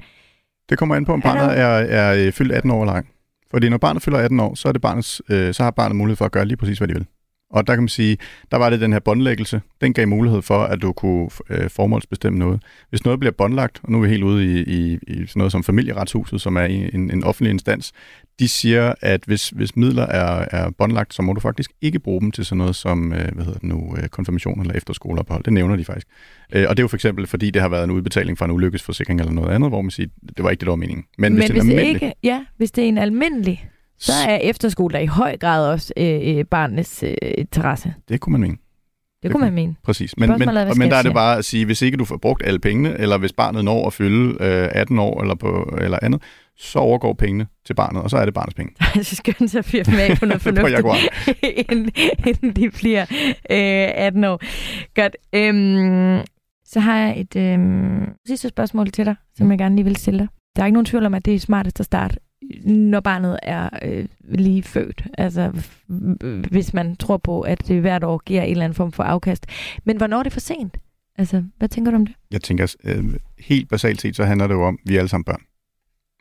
[0.68, 3.02] Det kommer an på, om barnet er, er øh, fyldt 18 år eller ej.
[3.50, 6.16] Fordi når barnet fylder 18 år, så, er det barnets, øh, så har barnet mulighed
[6.16, 7.06] for at gøre lige præcis, hvad de vil.
[7.52, 8.16] Og der kan man sige,
[8.50, 12.38] der var det den her båndlæggelse, den gav mulighed for, at du kunne øh, formålsbestemme
[12.38, 12.62] noget.
[12.90, 15.52] Hvis noget bliver båndlagt, og nu er vi helt ude i, i, i sådan noget
[15.52, 17.92] som familieretshuset, som er en, en offentlig instans,
[18.38, 22.20] de siger, at hvis, hvis midler er, er båndlagt, så må du faktisk ikke bruge
[22.20, 25.44] dem til sådan noget som øh, hvad hedder det nu, øh, konfirmation eller efterskoleophold.
[25.44, 26.06] Det nævner de faktisk.
[26.52, 28.50] Øh, og det er jo for eksempel, fordi det har været en udbetaling fra en
[28.50, 31.04] ulykkesforsikring eller noget andet, hvor man siger, det var ikke det, der var meningen.
[31.18, 33.68] Men, Men hvis, hvis, det er det almindelig, ikke, ja, hvis det er en almindelig,
[34.02, 37.94] så er efterskole der i høj grad også øh, øh, barnets øh, interesse.
[38.08, 38.56] det kunne man mene.
[39.22, 39.76] Det kunne man mene.
[39.84, 40.16] Præcis.
[40.18, 42.42] Men, men, er, men der er det bare at sige, hvis ikke du får brugt
[42.46, 46.22] alle pengene, eller hvis barnet når at fylde øh, 18 år eller, på, eller andet,
[46.56, 48.74] så overgår pengene til barnet, og så er det barnets penge.
[49.04, 51.90] så skønt sig at fyre dem af på noget På fornuftigt, inden,
[52.28, 53.02] inden de bliver
[53.50, 54.40] øh, 18 år.
[54.94, 55.16] Godt.
[55.32, 56.20] Øhm,
[56.64, 60.18] så har jeg et øhm, sidste spørgsmål til dig, som jeg gerne lige vil stille
[60.18, 60.28] dig.
[60.56, 62.16] Der er ikke nogen tvivl om, at det er smartest at starte,
[62.64, 65.06] når barnet er øh, lige født.
[65.18, 65.62] Altså,
[66.50, 69.46] hvis man tror på, at det hvert år giver en eller anden form for afkast.
[69.84, 70.78] Men hvornår er det for sent?
[71.18, 72.14] Altså, hvad tænker du om det?
[72.30, 73.04] Jeg tænker, øh,
[73.38, 75.42] helt basalt set, så handler det jo om, at vi er alle sammen børn.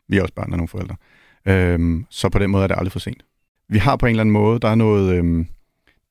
[0.08, 0.96] Vi er også børn af nogle forældre.
[1.46, 3.22] Øh, så på den måde er det aldrig for sent.
[3.68, 5.44] Vi har på en eller anden måde, der er noget, Øh,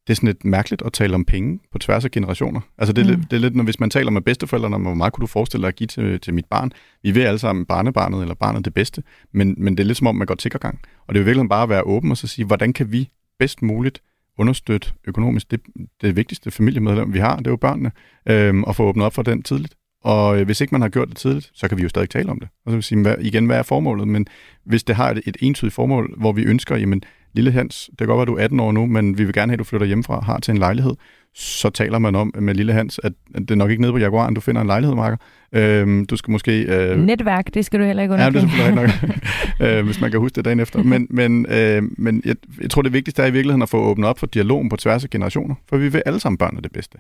[0.08, 2.62] det er sådan lidt mærkeligt at tale om penge på tværs af generationer.
[2.78, 3.20] Altså det er, Mm.
[3.20, 5.28] lidt, det er lidt, når hvis man taler med bedsteforældrene om, hvor meget kunne du
[5.28, 6.72] forestille dig at give til, til mit barn.
[7.04, 10.08] Vi vil alle sammen barnebarnet eller barnet det bedste, men, men det er lidt som
[10.08, 10.80] om, man går tiggergang.
[11.08, 13.10] Og det er jo virkelig bare at være åben og så sige, hvordan kan vi
[13.40, 14.02] bedst muligt
[14.38, 15.62] understøtte økonomisk det,
[16.02, 17.92] det vigtigste familiemedlem, vi har, det er jo børnene,
[18.30, 19.76] øhm, og få åbnet op for den tidligt.
[20.04, 22.30] Og øh, hvis ikke man har gjort det tidligt, så kan vi jo stadig tale
[22.32, 22.50] om det.
[22.66, 24.08] Og så vil sige, hvad, igen, hvad er formålet?
[24.08, 24.28] Men
[24.66, 27.04] hvis det har et, et entydigt formål, hvor vi ønsker, jamen,
[27.34, 29.50] lille Hans, det kan godt være, du er 18 år nu, men vi vil gerne
[29.50, 30.92] have, at du flytter hjemmefra har til en lejlighed,
[31.36, 34.34] så taler man om med lille Hans, at det er nok ikke nede på Jaguaren,
[34.34, 35.18] du finder en lejlighed, Marker.
[35.52, 36.62] Øhm, du skal måske...
[36.62, 38.72] Øh, Netværk, det skal du heller ikke Ja, det er underkende.
[38.72, 39.20] selvfølgelig
[39.60, 40.84] nok, øh, hvis man kan huske det dagen efter.
[40.84, 44.10] Men, men, øh, men jeg, jeg tror, det vigtigste er i virkeligheden at få åbnet
[44.10, 46.98] op for dialogen på tværs af generationer, for vi vil alle sammen børnene det bedste.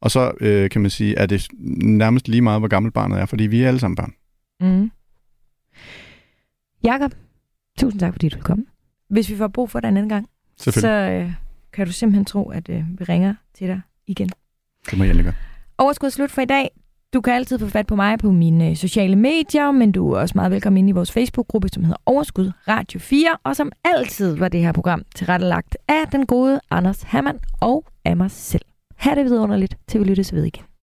[0.00, 1.46] Og så øh, kan man sige, at det
[1.80, 4.12] nærmest lige meget, hvor gammelt barnet er, fordi vi er alle sammen børn.
[4.60, 4.90] Mm.
[6.84, 7.12] Jakob,
[7.78, 8.66] tusind tak, fordi du kom.
[9.08, 11.32] Hvis vi får brug for dig en anden gang, så øh,
[11.72, 14.30] kan du simpelthen tro, at øh, vi ringer til dig igen.
[14.90, 15.32] Det må jeg gøre.
[15.78, 16.70] Overskud er slut for i dag.
[17.14, 20.20] Du kan altid få fat på mig på mine øh, sociale medier, men du er
[20.20, 24.36] også meget velkommen ind i vores Facebook-gruppe, som hedder Overskud Radio 4, og som altid
[24.36, 28.62] var det her program tilrettelagt af den gode Anders Hammann og af mig selv.
[28.96, 30.67] Ha' det vidunderligt, til vi lyttes ved igen.